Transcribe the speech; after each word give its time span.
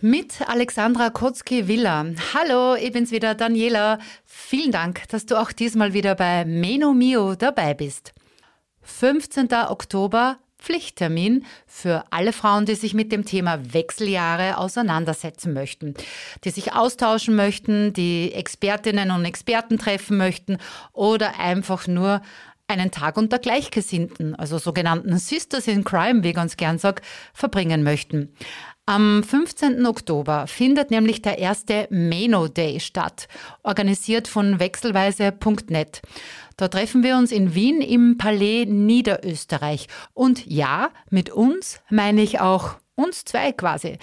Mit 0.00 0.48
Alexandra 0.48 1.10
Kotzki-Villa. 1.10 2.06
Hallo, 2.32 2.76
ich 2.76 2.92
bin's 2.92 3.10
wieder, 3.10 3.34
Daniela. 3.34 3.98
Vielen 4.24 4.70
Dank, 4.70 5.08
dass 5.08 5.26
du 5.26 5.34
auch 5.34 5.50
diesmal 5.50 5.92
wieder 5.92 6.14
bei 6.14 6.44
Meno 6.44 6.92
Mio 6.92 7.34
dabei 7.34 7.74
bist. 7.74 8.14
15. 8.82 9.52
Oktober 9.52 10.38
Pflichttermin 10.56 11.44
für 11.66 12.04
alle 12.10 12.32
Frauen, 12.32 12.64
die 12.64 12.76
sich 12.76 12.94
mit 12.94 13.10
dem 13.10 13.24
Thema 13.24 13.74
Wechseljahre 13.74 14.58
auseinandersetzen 14.58 15.52
möchten, 15.52 15.94
die 16.44 16.50
sich 16.50 16.74
austauschen 16.74 17.34
möchten, 17.34 17.92
die 17.92 18.32
Expertinnen 18.32 19.10
und 19.10 19.24
Experten 19.24 19.78
treffen 19.78 20.16
möchten 20.16 20.58
oder 20.92 21.40
einfach 21.40 21.88
nur 21.88 22.22
einen 22.68 22.92
Tag 22.92 23.16
unter 23.16 23.40
Gleichgesinnten, 23.40 24.36
also 24.36 24.58
sogenannten 24.58 25.18
Sisters 25.18 25.66
in 25.66 25.82
Crime, 25.82 26.22
wie 26.22 26.28
ich 26.28 26.34
ganz 26.34 26.56
gern 26.56 26.78
sag, 26.78 27.02
verbringen 27.32 27.82
möchten. 27.82 28.32
Am 28.88 29.22
15. 29.22 29.84
Oktober 29.84 30.46
findet 30.46 30.90
nämlich 30.90 31.20
der 31.20 31.36
erste 31.36 31.86
Meno 31.90 32.48
Day 32.48 32.80
statt, 32.80 33.28
organisiert 33.62 34.28
von 34.28 34.60
wechselweise.net. 34.60 36.00
Da 36.56 36.68
treffen 36.68 37.02
wir 37.02 37.18
uns 37.18 37.30
in 37.30 37.54
Wien 37.54 37.82
im 37.82 38.16
Palais 38.16 38.64
Niederösterreich. 38.64 39.88
Und 40.14 40.46
ja, 40.46 40.88
mit 41.10 41.28
uns 41.28 41.82
meine 41.90 42.22
ich 42.22 42.40
auch 42.40 42.76
uns 42.94 43.26
zwei 43.26 43.52
quasi. 43.52 43.98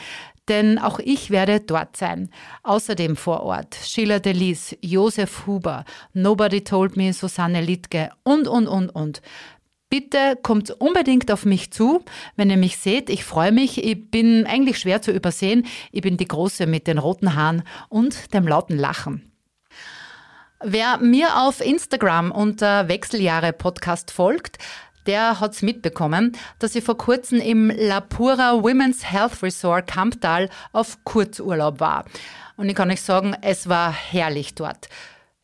Denn 0.49 0.77
auch 0.77 0.99
ich 0.99 1.31
werde 1.31 1.61
dort 1.61 1.97
sein. 1.97 2.29
Außerdem 2.61 3.15
vor 3.15 3.41
Ort 3.41 3.73
Sheila 3.73 4.19
Delis, 4.19 4.77
Josef 4.81 5.47
Huber, 5.47 5.83
Nobody 6.13 6.63
Told 6.63 6.95
Me, 6.95 7.11
Susanne 7.11 7.61
Littke 7.61 8.11
und, 8.21 8.47
und, 8.47 8.67
und, 8.67 8.89
und. 8.89 9.23
Bitte 9.97 10.37
kommt 10.43 10.71
unbedingt 10.71 11.31
auf 11.31 11.45
mich 11.45 11.71
zu, 11.71 12.03
wenn 12.35 12.49
ihr 12.49 12.57
mich 12.57 12.79
seht. 12.79 13.09
Ich 13.09 13.23
freue 13.23 13.53
mich. 13.53 13.81
Ich 13.81 14.11
bin 14.11 14.45
eigentlich 14.45 14.77
schwer 14.77 15.01
zu 15.01 15.09
übersehen. 15.09 15.65
Ich 15.93 16.01
bin 16.01 16.17
die 16.17 16.27
Große 16.27 16.67
mit 16.67 16.85
den 16.85 16.97
roten 16.97 17.33
Haaren 17.33 17.63
und 17.87 18.33
dem 18.33 18.45
lauten 18.45 18.77
Lachen. 18.77 19.31
Wer 20.61 20.97
mir 20.97 21.37
auf 21.37 21.61
Instagram 21.61 22.31
unter 22.31 22.89
Wechseljahre 22.89 23.53
Podcast 23.53 24.11
folgt, 24.11 24.57
der 25.05 25.39
hat's 25.39 25.61
mitbekommen, 25.61 26.33
dass 26.59 26.75
ich 26.75 26.83
vor 26.83 26.97
kurzem 26.97 27.39
im 27.39 27.69
La 27.69 28.01
Pura 28.01 28.61
Women's 28.61 29.09
Health 29.09 29.43
Resort 29.43 29.87
Kamptal 29.87 30.49
auf 30.73 30.97
Kurzurlaub 31.05 31.79
war. 31.79 32.03
Und 32.57 32.67
ich 32.67 32.75
kann 32.75 32.91
euch 32.91 33.01
sagen, 33.01 33.33
es 33.41 33.69
war 33.69 33.93
herrlich 33.93 34.55
dort. 34.55 34.89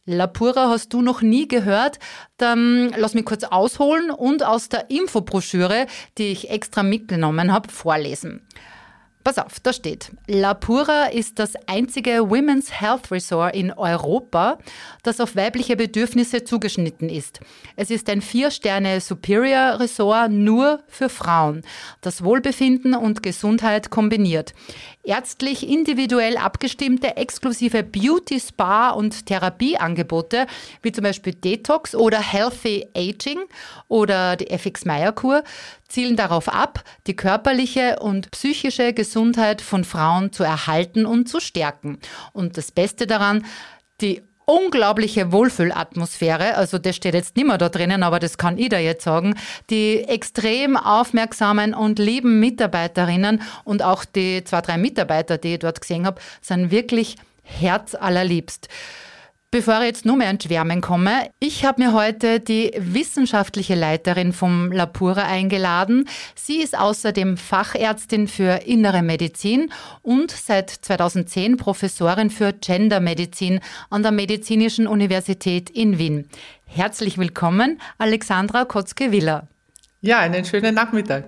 La 0.06 0.26
Pura 0.26 0.70
hast 0.70 0.94
du 0.94 1.02
noch 1.04 1.22
nie 1.22 1.48
gehört? 1.48 2.00
Dann 2.38 2.92
lass 2.98 3.14
mich 3.14 3.24
kurz 3.24 3.44
ausholen 3.44 4.10
und 4.10 4.44
aus 4.44 4.68
der 4.68 4.90
Infobroschüre, 4.90 5.86
die 6.18 6.32
ich 6.32 6.50
extra 6.50 6.82
mitgenommen 6.82 7.54
habe, 7.54 7.70
vorlesen. 7.70 8.48
Pass 9.24 9.38
auf, 9.38 9.60
da 9.60 9.72
steht, 9.72 10.12
La 10.26 10.56
Pura 10.56 11.06
ist 11.06 11.38
das 11.38 11.54
einzige 11.68 12.32
Women's 12.32 12.82
Health 12.82 13.12
Resort 13.12 13.56
in 13.56 13.72
Europa, 13.72 14.58
das 15.04 15.20
auf 15.20 15.36
weibliche 15.36 15.76
Bedürfnisse 15.76 16.44
zugeschnitten 16.44 17.08
ist. 17.08 17.40
Es 17.76 17.92
ist 17.92 18.10
ein 18.10 18.22
Vier-Sterne 18.22 19.00
Superior 19.00 19.80
Resort 19.80 20.32
nur 20.32 20.80
für 20.88 21.08
Frauen, 21.08 21.62
das 22.02 22.24
Wohlbefinden 22.24 22.96
und 22.96 23.22
Gesundheit 23.22 23.92
kombiniert. 23.92 24.56
Ärztlich 25.04 25.68
individuell 25.68 26.38
abgestimmte 26.38 27.18
exklusive 27.18 27.84
Beauty, 27.84 28.40
Spa 28.40 28.90
und 28.92 29.28
Therapieangebote, 29.28 30.48
wie 30.82 30.92
zum 30.92 31.04
Beispiel 31.04 31.34
Detox 31.34 31.94
oder 31.94 32.20
Healthy 32.20 32.88
Aging 32.96 33.40
oder 33.88 34.36
die 34.36 34.50
FX 34.50 34.86
Meyer 34.86 35.12
Kur, 35.12 35.44
zielen 35.88 36.16
darauf 36.16 36.48
ab, 36.48 36.84
die 37.08 37.16
körperliche 37.16 38.00
und 38.00 38.32
psychische 38.32 38.94
Gesundheit 38.94 39.11
von 39.14 39.84
Frauen 39.84 40.32
zu 40.32 40.44
erhalten 40.44 41.06
und 41.06 41.28
zu 41.28 41.40
stärken. 41.40 42.00
Und 42.34 42.58
das 42.58 42.72
Beste 42.72 43.08
daran, 43.08 43.46
die 44.02 44.22
unglaubliche 44.46 45.32
Wohlfühlatmosphäre, 45.32 46.56
also 46.56 46.78
das 46.78 46.96
steht 46.96 47.14
jetzt 47.14 47.36
nicht 47.36 47.48
mehr 47.48 47.58
da 47.58 47.70
drinnen, 47.70 48.04
aber 48.04 48.20
das 48.20 48.38
kann 48.38 48.58
ich 48.58 48.70
da 48.70 48.80
jetzt 48.80 49.04
sagen, 49.04 49.36
die 49.70 50.04
extrem 50.04 50.76
aufmerksamen 50.78 51.74
und 51.74 52.00
lieben 52.00 52.40
Mitarbeiterinnen 52.40 53.42
und 53.64 53.84
auch 53.84 54.04
die 54.04 54.44
zwei, 54.44 54.62
drei 54.62 54.78
Mitarbeiter, 54.78 55.38
die 55.38 55.54
ich 55.54 55.60
dort 55.60 55.82
gesehen 55.82 56.06
habe, 56.06 56.22
sind 56.42 56.72
wirklich 56.72 57.16
herzallerliebst. 57.44 58.68
Bevor 59.54 59.82
ich 59.82 59.88
jetzt 59.88 60.06
nur 60.06 60.16
mehr 60.16 60.30
ins 60.32 60.46
Schwärmen 60.46 60.80
komme, 60.80 61.30
ich 61.42 61.66
habe 61.66 61.82
mir 61.82 61.92
heute 61.92 62.40
die 62.40 62.72
wissenschaftliche 62.78 63.76
Leiterin 63.76 64.32
vom 64.32 64.72
Lapura 64.72 65.24
eingeladen. 65.24 66.08
Sie 66.36 66.62
ist 66.62 66.80
außerdem 66.80 67.36
Fachärztin 67.36 68.30
für 68.30 68.66
Innere 68.66 69.02
Medizin 69.02 69.70
und 70.04 70.32
seit 70.32 70.70
2010 70.70 71.58
Professorin 71.58 72.30
für 72.30 72.54
Gendermedizin 72.54 73.60
an 73.90 74.04
der 74.04 74.14
Medizinischen 74.14 74.88
Universität 74.88 75.70
in 75.70 75.98
Wien. 75.98 76.30
Herzlich 76.66 77.18
willkommen, 77.18 77.82
Alexandra 77.98 78.64
Kotzke-Willer. 78.64 79.50
Ja, 80.00 80.20
einen 80.20 80.46
schönen 80.46 80.76
Nachmittag. 80.76 81.26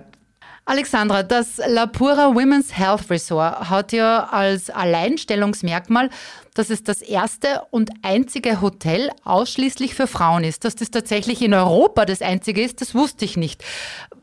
Alexandra, 0.66 1.22
das 1.22 1.60
La 1.68 1.84
Pura 1.84 2.34
Women's 2.34 2.76
Health 2.76 3.10
Resort 3.10 3.68
hat 3.68 3.92
ja 3.92 4.24
als 4.30 4.70
Alleinstellungsmerkmal, 4.70 6.08
dass 6.54 6.70
es 6.70 6.82
das 6.82 7.02
erste 7.02 7.62
und 7.70 7.90
einzige 8.00 8.62
Hotel 8.62 9.10
ausschließlich 9.24 9.94
für 9.94 10.06
Frauen 10.06 10.42
ist. 10.42 10.64
Dass 10.64 10.74
das 10.74 10.90
tatsächlich 10.90 11.42
in 11.42 11.52
Europa 11.52 12.06
das 12.06 12.22
einzige 12.22 12.62
ist, 12.62 12.80
das 12.80 12.94
wusste 12.94 13.26
ich 13.26 13.36
nicht. 13.36 13.62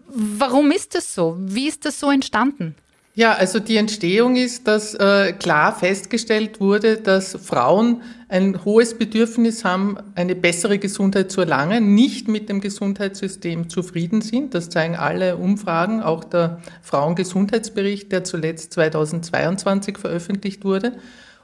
Warum 0.07 0.71
ist 0.71 0.95
das 0.95 1.13
so? 1.13 1.35
Wie 1.37 1.67
ist 1.67 1.85
das 1.85 1.99
so 1.99 2.09
entstanden? 2.09 2.75
Ja, 3.13 3.33
also 3.33 3.59
die 3.59 3.75
Entstehung 3.75 4.37
ist, 4.37 4.69
dass 4.69 4.93
äh, 4.93 5.33
klar 5.33 5.75
festgestellt 5.75 6.61
wurde, 6.61 6.95
dass 6.95 7.37
Frauen 7.43 8.03
ein 8.29 8.63
hohes 8.63 8.97
Bedürfnis 8.97 9.65
haben, 9.65 9.97
eine 10.15 10.33
bessere 10.33 10.79
Gesundheit 10.79 11.29
zu 11.29 11.41
erlangen, 11.41 11.93
nicht 11.93 12.29
mit 12.29 12.47
dem 12.47 12.61
Gesundheitssystem 12.61 13.69
zufrieden 13.69 14.21
sind. 14.21 14.53
Das 14.53 14.69
zeigen 14.69 14.95
alle 14.95 15.35
Umfragen, 15.35 16.01
auch 16.01 16.23
der 16.23 16.61
Frauengesundheitsbericht, 16.81 18.13
der 18.13 18.23
zuletzt 18.23 18.71
2022 18.73 19.97
veröffentlicht 19.97 20.63
wurde. 20.63 20.93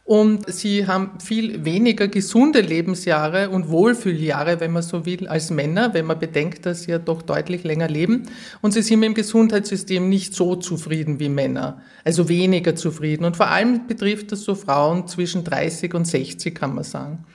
Und 0.08 0.50
sie 0.54 0.88
haben 0.88 1.20
viel 1.20 1.66
weniger 1.66 2.08
gesunde 2.08 2.62
Lebensjahre 2.62 3.50
und 3.50 3.68
Wohlfühljahre, 3.68 4.62
wenn 4.62 4.72
man 4.72 4.82
so 4.82 5.06
will, 5.06 5.28
als 5.28 5.50
Männer, 5.50 5.94
wenn 5.94 6.06
man 6.06 6.18
bedenkt, 6.18 6.66
dass 6.66 6.84
sie 6.84 6.92
ja 6.92 6.98
doch 6.98 7.22
deutlich 7.22 7.66
länger 7.66 7.90
leben. 7.90 8.24
Und 8.62 8.72
sie 8.72 8.84
sind 8.84 9.02
mit 9.02 9.08
dem 9.08 9.16
Gesundheitssystem 9.16 10.08
nicht 10.08 10.34
so 10.34 10.56
zufrieden 10.56 11.20
wie 11.20 11.28
Männer, 11.28 11.82
also 12.06 12.30
weniger 12.30 12.74
zufrieden. 12.74 13.26
Und 13.26 13.36
vor 13.36 13.50
allem 13.50 13.86
betrifft 13.86 14.32
das 14.32 14.44
so 14.44 14.56
Frauen 14.56 15.08
zwischen 15.08 15.44
30 15.44 15.94
und 15.94 16.08
60, 16.08 16.56
kann 16.56 16.74
man 16.74 16.86
sagen. 16.86 17.26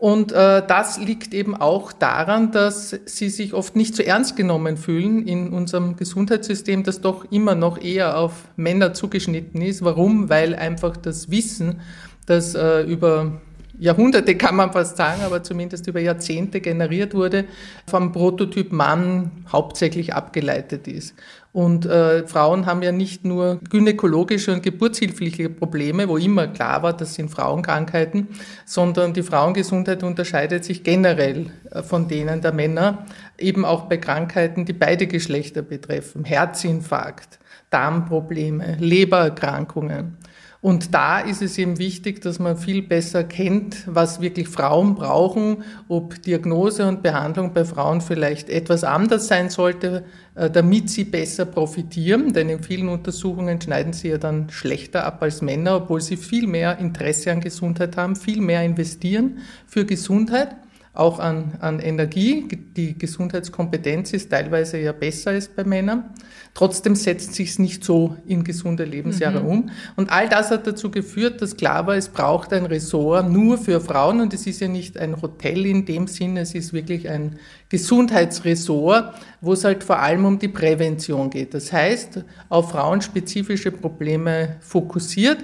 Und 0.00 0.30
äh, 0.30 0.64
das 0.64 0.98
liegt 0.98 1.34
eben 1.34 1.56
auch 1.56 1.90
daran, 1.90 2.52
dass 2.52 2.90
sie 3.04 3.28
sich 3.28 3.52
oft 3.52 3.74
nicht 3.74 3.96
so 3.96 4.02
ernst 4.04 4.36
genommen 4.36 4.76
fühlen 4.76 5.26
in 5.26 5.52
unserem 5.52 5.96
Gesundheitssystem, 5.96 6.84
das 6.84 7.00
doch 7.00 7.32
immer 7.32 7.56
noch 7.56 7.82
eher 7.82 8.16
auf 8.16 8.44
Männer 8.54 8.94
zugeschnitten 8.94 9.60
ist. 9.60 9.84
Warum? 9.84 10.30
Weil 10.30 10.54
einfach 10.54 10.96
das 10.96 11.32
Wissen 11.32 11.80
das 12.26 12.54
äh, 12.54 12.82
über 12.82 13.40
Jahrhunderte 13.78 14.36
kann 14.36 14.56
man 14.56 14.72
fast 14.72 14.96
sagen, 14.96 15.22
aber 15.22 15.42
zumindest 15.42 15.86
über 15.86 16.00
Jahrzehnte 16.00 16.60
generiert 16.60 17.14
wurde, 17.14 17.44
vom 17.86 18.12
Prototyp 18.12 18.72
Mann 18.72 19.44
hauptsächlich 19.52 20.14
abgeleitet 20.14 20.88
ist. 20.88 21.14
Und 21.52 21.86
äh, 21.86 22.26
Frauen 22.26 22.66
haben 22.66 22.82
ja 22.82 22.92
nicht 22.92 23.24
nur 23.24 23.60
gynäkologische 23.70 24.52
und 24.52 24.62
geburtshilfliche 24.62 25.48
Probleme, 25.48 26.08
wo 26.08 26.16
immer 26.16 26.48
klar 26.48 26.82
war, 26.82 26.92
das 26.92 27.14
sind 27.14 27.30
Frauenkrankheiten, 27.30 28.28
sondern 28.66 29.14
die 29.14 29.22
Frauengesundheit 29.22 30.02
unterscheidet 30.02 30.64
sich 30.64 30.84
generell 30.84 31.46
äh, 31.70 31.82
von 31.82 32.06
denen 32.06 32.42
der 32.42 32.52
Männer, 32.52 33.06
eben 33.38 33.64
auch 33.64 33.86
bei 33.86 33.96
Krankheiten, 33.96 34.66
die 34.66 34.72
beide 34.72 35.06
Geschlechter 35.06 35.62
betreffen. 35.62 36.24
Herzinfarkt, 36.24 37.38
Darmprobleme, 37.70 38.76
Lebererkrankungen. 38.78 40.16
Und 40.60 40.92
da 40.92 41.20
ist 41.20 41.40
es 41.40 41.56
eben 41.56 41.78
wichtig, 41.78 42.20
dass 42.20 42.40
man 42.40 42.56
viel 42.56 42.82
besser 42.82 43.22
kennt, 43.22 43.84
was 43.86 44.20
wirklich 44.20 44.48
Frauen 44.48 44.96
brauchen, 44.96 45.62
ob 45.86 46.20
Diagnose 46.22 46.88
und 46.88 47.00
Behandlung 47.00 47.52
bei 47.52 47.64
Frauen 47.64 48.00
vielleicht 48.00 48.50
etwas 48.50 48.82
anders 48.82 49.28
sein 49.28 49.50
sollte, 49.50 50.04
äh, 50.34 50.50
damit 50.50 50.90
sie 50.90 51.04
besser 51.04 51.44
profitieren. 51.44 52.32
Denn 52.32 52.48
in 52.48 52.60
vielen 52.60 52.88
Untersuchungen 52.88 53.60
schneiden 53.60 53.92
sie 53.92 54.08
ja 54.08 54.18
dann 54.18 54.50
schlechter 54.50 55.04
ab 55.04 55.22
als 55.22 55.42
Männer, 55.42 55.76
obwohl 55.76 56.00
sie 56.00 56.16
viel 56.16 56.48
mehr 56.48 56.78
Interesse 56.78 57.30
an 57.30 57.40
Gesundheit 57.40 57.96
haben, 57.96 58.16
viel 58.16 58.40
mehr 58.40 58.64
investieren 58.64 59.38
für 59.64 59.84
Gesundheit 59.84 60.56
auch 60.98 61.20
an, 61.20 61.52
an 61.60 61.78
Energie. 61.78 62.48
Die 62.76 62.98
Gesundheitskompetenz 62.98 64.12
ist 64.12 64.30
teilweise 64.30 64.78
ja 64.78 64.90
besser 64.90 65.30
als 65.30 65.46
bei 65.46 65.62
Männern. 65.62 66.10
Trotzdem 66.54 66.96
setzt 66.96 67.34
sich 67.34 67.50
es 67.50 67.58
nicht 67.60 67.84
so 67.84 68.16
in 68.26 68.42
gesunde 68.42 68.84
Lebensjahre 68.84 69.40
mhm. 69.40 69.46
um. 69.46 69.70
Und 69.94 70.10
all 70.10 70.28
das 70.28 70.50
hat 70.50 70.66
dazu 70.66 70.90
geführt, 70.90 71.40
dass 71.40 71.56
klar 71.56 71.86
war, 71.86 71.94
es 71.94 72.08
braucht 72.08 72.52
ein 72.52 72.66
Ressort 72.66 73.30
nur 73.30 73.58
für 73.58 73.80
Frauen. 73.80 74.20
Und 74.20 74.34
es 74.34 74.46
ist 74.48 74.60
ja 74.60 74.66
nicht 74.66 74.98
ein 74.98 75.22
Hotel 75.22 75.66
in 75.66 75.86
dem 75.86 76.08
Sinne, 76.08 76.40
es 76.40 76.54
ist 76.54 76.72
wirklich 76.72 77.08
ein 77.08 77.38
Gesundheitsressort, 77.68 79.14
wo 79.40 79.52
es 79.52 79.62
halt 79.62 79.84
vor 79.84 80.00
allem 80.00 80.24
um 80.24 80.40
die 80.40 80.48
Prävention 80.48 81.30
geht. 81.30 81.54
Das 81.54 81.72
heißt, 81.72 82.24
auf 82.48 82.72
frauenspezifische 82.72 83.70
Probleme 83.70 84.56
fokussiert 84.60 85.38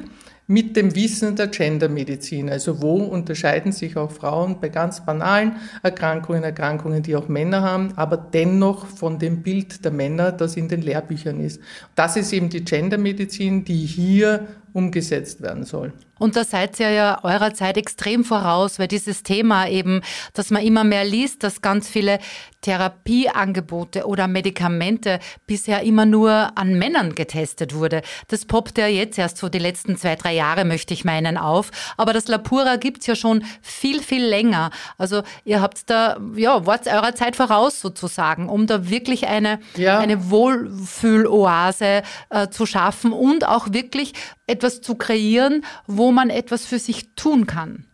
mit 0.47 0.77
dem 0.77 0.95
Wissen 0.95 1.37
der 1.37 1.47
Gendermedizin. 1.49 2.51
Also 2.51 2.83
wo 2.83 2.97
unterscheiden 2.97 3.73
sich 3.73 3.97
auch 3.97 4.11
Frauen 4.11 4.61
bei 4.61 4.69
ganz 4.69 5.05
banalen 5.05 5.57
Erkrankungen, 5.83 6.43
Erkrankungen, 6.43 7.03
die 7.03 7.17
auch 7.17 7.29
Männer 7.29 7.63
haben, 7.63 7.93
aber 7.97 8.17
dennoch 8.17 8.87
von 8.87 9.19
dem 9.19 9.43
Bild 9.43 9.85
der 9.85 9.93
Männer, 9.93 10.33
das 10.33 10.57
in 10.57 10.69
den 10.69 10.83
Lehrbüchern 10.83 11.41
ist. 11.41 11.61
Das 11.95 12.17
ist 12.17 12.33
eben 12.33 12.51
die 12.51 12.65
Gendermedizin, 12.65 13.65
die 13.65 13.87
hier 13.87 14.47
umgesetzt 14.75 15.41
werden 15.41 15.65
soll. 15.65 15.93
Und 16.19 16.37
da 16.37 16.45
seid 16.45 16.79
ihr 16.81 16.91
ja 16.91 17.21
eurer 17.23 17.55
Zeit 17.55 17.77
extrem 17.77 18.25
voraus, 18.25 18.79
weil 18.79 18.89
dieses 18.89 19.23
Thema 19.23 19.69
eben, 19.69 20.03
dass 20.33 20.51
man 20.51 20.63
immer 20.63 20.85
mehr 20.85 21.05
liest, 21.05 21.43
dass 21.43 21.63
ganz 21.63 21.89
viele 21.89 22.19
Therapieangebote 22.65 24.07
oder 24.07 24.27
Medikamente 24.27 25.19
bisher 25.47 25.83
immer 25.83 26.07
nur 26.07 26.57
an 26.57 26.79
Männern 26.79 27.15
getestet 27.15 27.75
wurde. 27.75 28.01
Das 28.29 28.47
poppt 28.47 28.79
ja 28.79 28.87
jetzt 28.87 29.19
erst 29.19 29.37
so 29.37 29.51
die 29.51 29.59
letzten 29.59 29.99
zwei, 29.99 30.17
drei 30.17 30.33
Jahre, 30.33 30.65
möchte 30.65 30.95
ich 30.95 31.05
meinen, 31.05 31.37
auf. 31.37 31.71
Aber 31.99 32.13
das 32.15 32.27
Lapura 32.29 32.77
gibt's 32.77 33.07
ja 33.07 33.15
schon 33.15 33.45
viel, 33.61 34.03
viel 34.03 34.25
länger. 34.25 34.71
Also 34.97 35.23
ihr 35.45 35.61
habt 35.61 35.91
da, 35.91 36.19
ja, 36.37 36.65
wart 36.65 36.87
eurer 36.87 37.15
Zeit 37.15 37.37
voraus 37.37 37.81
sozusagen, 37.81 38.49
um 38.49 38.67
da 38.67 38.89
wirklich 38.89 39.27
eine, 39.27 39.59
ja. 39.77 39.99
eine 39.99 40.31
Wohlfühloase 40.31 42.03
äh, 42.31 42.49
zu 42.49 42.65
schaffen 42.65 43.13
und 43.13 43.47
auch 43.47 43.73
wirklich 43.73 44.15
etwas 44.47 44.81
zu 44.81 44.95
kreieren, 44.95 45.65
wo 45.87 46.13
man 46.13 46.31
etwas 46.31 46.65
für 46.65 46.79
sich 46.79 47.15
tun 47.15 47.47
kann. 47.47 47.85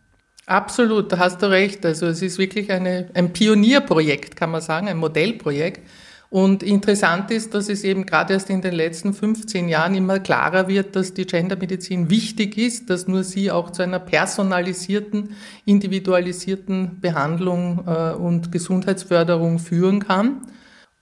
Absolut, 0.47 1.11
da 1.11 1.19
hast 1.19 1.41
du 1.41 1.49
recht. 1.49 1.85
Also 1.85 2.07
es 2.07 2.21
ist 2.21 2.37
wirklich 2.37 2.71
eine, 2.71 3.09
ein 3.13 3.31
Pionierprojekt, 3.31 4.35
kann 4.35 4.51
man 4.51 4.61
sagen, 4.61 4.87
ein 4.87 4.97
Modellprojekt. 4.97 5.81
Und 6.31 6.63
interessant 6.63 7.29
ist, 7.29 7.53
dass 7.53 7.67
es 7.67 7.83
eben 7.83 8.05
gerade 8.05 8.33
erst 8.33 8.49
in 8.49 8.61
den 8.61 8.73
letzten 8.73 9.13
15 9.13 9.67
Jahren 9.67 9.93
immer 9.95 10.19
klarer 10.19 10.69
wird, 10.69 10.95
dass 10.95 11.13
die 11.13 11.25
Gendermedizin 11.25 12.09
wichtig 12.09 12.57
ist, 12.57 12.89
dass 12.89 13.05
nur 13.05 13.25
sie 13.25 13.51
auch 13.51 13.69
zu 13.71 13.83
einer 13.83 13.99
personalisierten, 13.99 15.35
individualisierten 15.65 17.01
Behandlung 17.01 17.83
äh, 17.85 18.13
und 18.13 18.49
Gesundheitsförderung 18.49 19.59
führen 19.59 19.99
kann. 19.99 20.37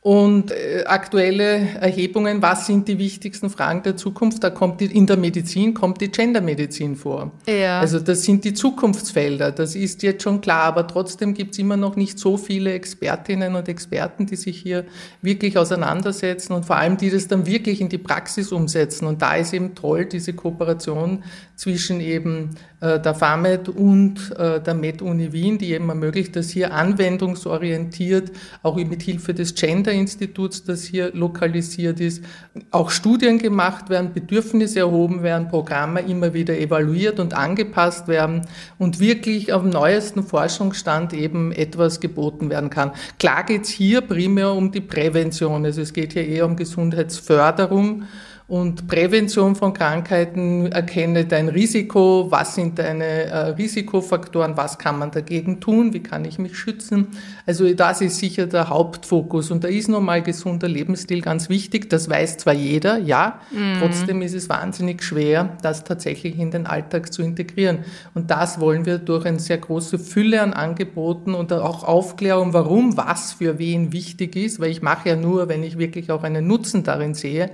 Und 0.02 0.52
äh, 0.52 0.86
aktuelle 0.86 1.76
Erhebungen, 1.82 2.42
was 2.42 2.68
sind 2.68 2.88
die 2.88 2.98
wichtigsten 2.98 3.50
Fragen 3.50 3.84
der 3.84 3.98
Zukunft? 3.98 4.42
Da 4.42 4.50
kommt 4.50 4.80
die, 4.80 4.86
in 4.86 5.08
der 5.08 5.18
Medizin 5.18 5.74
kommt 5.74 6.00
die 6.00 6.10
Gendermedizin 6.10 6.96
vor. 6.96 7.34
Ja. 7.46 7.82
Also 7.82 8.00
das 8.00 8.24
sind 8.24 8.46
die 8.46 8.54
Zukunftsfelder, 8.54 9.52
das 9.52 9.76
ist 9.76 10.02
jetzt 10.02 10.24
schon 10.24 10.40
klar, 10.40 10.64
aber 10.64 10.88
trotzdem 10.88 11.34
gibt 11.34 11.52
es 11.52 11.60
immer 11.60 11.76
noch 11.76 11.98
nicht 11.98 12.18
so 12.18 12.38
viele 12.38 12.72
Expertinnen 12.72 13.56
und 13.56 13.68
Experten, 13.68 14.26
die 14.26 14.38
sich 14.38 14.62
hier 14.62 14.86
wirklich 15.22 15.58
auseinandersetzen 15.58 16.54
und 16.54 16.66
vor 16.66 16.78
allem 16.78 16.96
die 16.96 17.10
das 17.10 17.28
dann 17.28 17.46
wirklich 17.46 17.82
in 17.82 17.90
die 17.90 17.98
Praxis 17.98 18.54
umsetzen. 18.54 19.06
Und 19.06 19.22
da 19.22 19.36
ist 19.36 19.54
eben 19.54 19.76
toll 19.76 20.06
diese 20.06 20.32
Kooperation 20.32 21.24
zwischen 21.58 22.00
eben 22.00 22.52
äh, 22.80 23.02
der 23.02 23.14
FAMED 23.14 23.68
und 23.68 24.34
äh, 24.38 24.62
der 24.62 24.74
Med-Uni 24.74 25.34
Wien, 25.34 25.58
die 25.58 25.74
eben 25.74 25.90
ermöglicht, 25.90 26.38
dass 26.38 26.50
hier 26.50 26.74
anwendungsorientiert, 26.74 28.32
auch 28.64 28.78
mit 28.78 29.02
Hilfe 29.02 29.34
des 29.34 29.56
Gender-Instituts, 29.90 30.64
das 30.64 30.84
hier 30.84 31.12
lokalisiert 31.14 32.00
ist, 32.00 32.24
auch 32.72 32.92
Studien 32.92 33.38
gemacht 33.40 33.90
werden, 33.90 34.14
Bedürfnisse 34.14 34.80
erhoben 34.80 35.24
werden, 35.24 35.48
Programme 35.48 36.02
immer 36.02 36.34
wieder 36.34 36.58
evaluiert 36.58 37.20
und 37.20 37.34
angepasst 37.34 38.08
werden 38.08 38.42
und 38.78 39.00
wirklich 39.00 39.52
auf 39.52 39.64
dem 39.64 39.72
neuesten 39.72 40.24
Forschungsstand 40.24 41.14
eben 41.14 41.52
etwas 41.52 42.00
geboten 42.00 42.50
werden 42.50 42.70
kann. 42.70 42.92
Klar 43.18 43.44
geht 43.44 43.64
es 43.64 43.70
hier 43.70 44.02
primär 44.02 44.54
um 44.54 44.72
die 44.72 44.82
Prävention, 44.82 45.66
also 45.66 45.82
es 45.82 45.94
geht 45.94 46.14
hier 46.14 46.28
eher 46.28 46.46
um 46.46 46.56
Gesundheitsförderung 46.56 48.04
und 48.50 48.88
Prävention 48.88 49.56
von 49.56 49.74
Krankheiten, 49.74 50.72
erkenne 50.72 51.26
dein 51.26 51.50
Risiko, 51.50 52.32
was 52.32 52.56
sind 52.56 52.80
deine 52.80 53.06
äh, 53.06 53.38
Risikofaktoren, 53.50 54.58
was 54.58 54.80
kann 54.80 54.98
man 54.98 55.12
dagegen 55.12 55.60
tun, 55.60 55.94
wie 55.94 56.00
kann 56.00 56.26
ich 56.26 56.40
mich 56.40 56.58
schützen. 56.58 57.10
Also 57.46 57.72
das 57.76 58.02
ist 58.02 58.18
sicher 58.18 58.48
der 58.48 58.70
Hauptfokus 58.70 59.52
und 59.52 59.64
da 59.64 59.68
ist 59.68 59.88
nochmal 59.88 60.24
gesunder 60.24 60.68
Lebensstil 60.68 61.22
ganz 61.22 61.48
wichtig, 61.50 61.92
das 61.92 62.10
weiß 62.10 62.38
zwar 62.38 62.56
jeder, 62.56 62.98
ja, 62.98 63.40
mhm. 63.52 63.78
trotzdem 63.82 64.24
ist 64.24 64.34
es 64.34 64.50
wahnsinnig 64.50 65.04
schwer, 65.04 65.56
das 65.62 65.84
tatsächlich 65.84 66.40
in 66.40 66.50
den 66.50 66.66
Alltag 66.66 67.14
zu 67.14 67.22
integrieren 67.22 67.86
und 68.16 68.32
das 68.32 68.60
wollen 68.60 68.88
wir 68.88 68.98
durch 68.98 69.28
eine 69.28 69.40
sehr 69.40 69.60
große 69.60 70.00
Fülle 70.00 70.42
an 70.42 70.54
Angeboten 70.54 71.36
und 71.36 71.54
auch 71.54 71.84
Aufklärung, 71.84 72.54
warum 72.54 72.98
was 72.98 73.32
für 73.32 73.60
wen 73.60 73.94
wichtig 73.94 74.36
ist, 74.36 74.60
weil 74.60 74.72
ich 74.72 74.82
mache 74.82 75.10
ja 75.10 75.16
nur, 75.16 75.50
wenn 75.50 75.62
ich 75.62 75.78
wirklich 75.78 76.10
auch 76.10 76.24
einen 76.24 76.48
Nutzen 76.48 76.82
darin 76.82 77.14
sehe, 77.14 77.52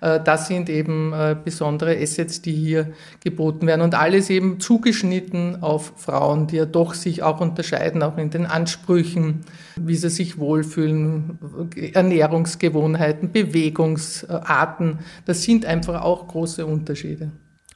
das 0.00 0.46
sind 0.48 0.68
eben 0.68 1.12
äh, 1.12 1.36
besondere 1.42 1.96
Assets, 1.98 2.42
die 2.42 2.52
hier 2.52 2.92
geboten 3.22 3.66
werden 3.66 3.82
und 3.82 3.94
alles 3.94 4.30
eben 4.30 4.60
zugeschnitten 4.60 5.62
auf 5.62 5.92
Frauen, 5.96 6.46
die 6.46 6.56
ja 6.56 6.66
doch 6.66 6.94
sich 6.94 7.22
auch 7.22 7.40
unterscheiden, 7.40 8.02
auch 8.02 8.16
in 8.16 8.30
den 8.30 8.46
Ansprüchen, 8.46 9.40
wie 9.76 9.96
sie 9.96 10.10
sich 10.10 10.38
wohlfühlen, 10.38 11.38
Ernährungsgewohnheiten, 11.94 13.32
Bewegungsarten. 13.32 14.98
Das 15.24 15.42
sind 15.42 15.64
einfach 15.66 16.02
auch 16.02 16.28
große 16.28 16.64
Unterschiede. 16.64 17.32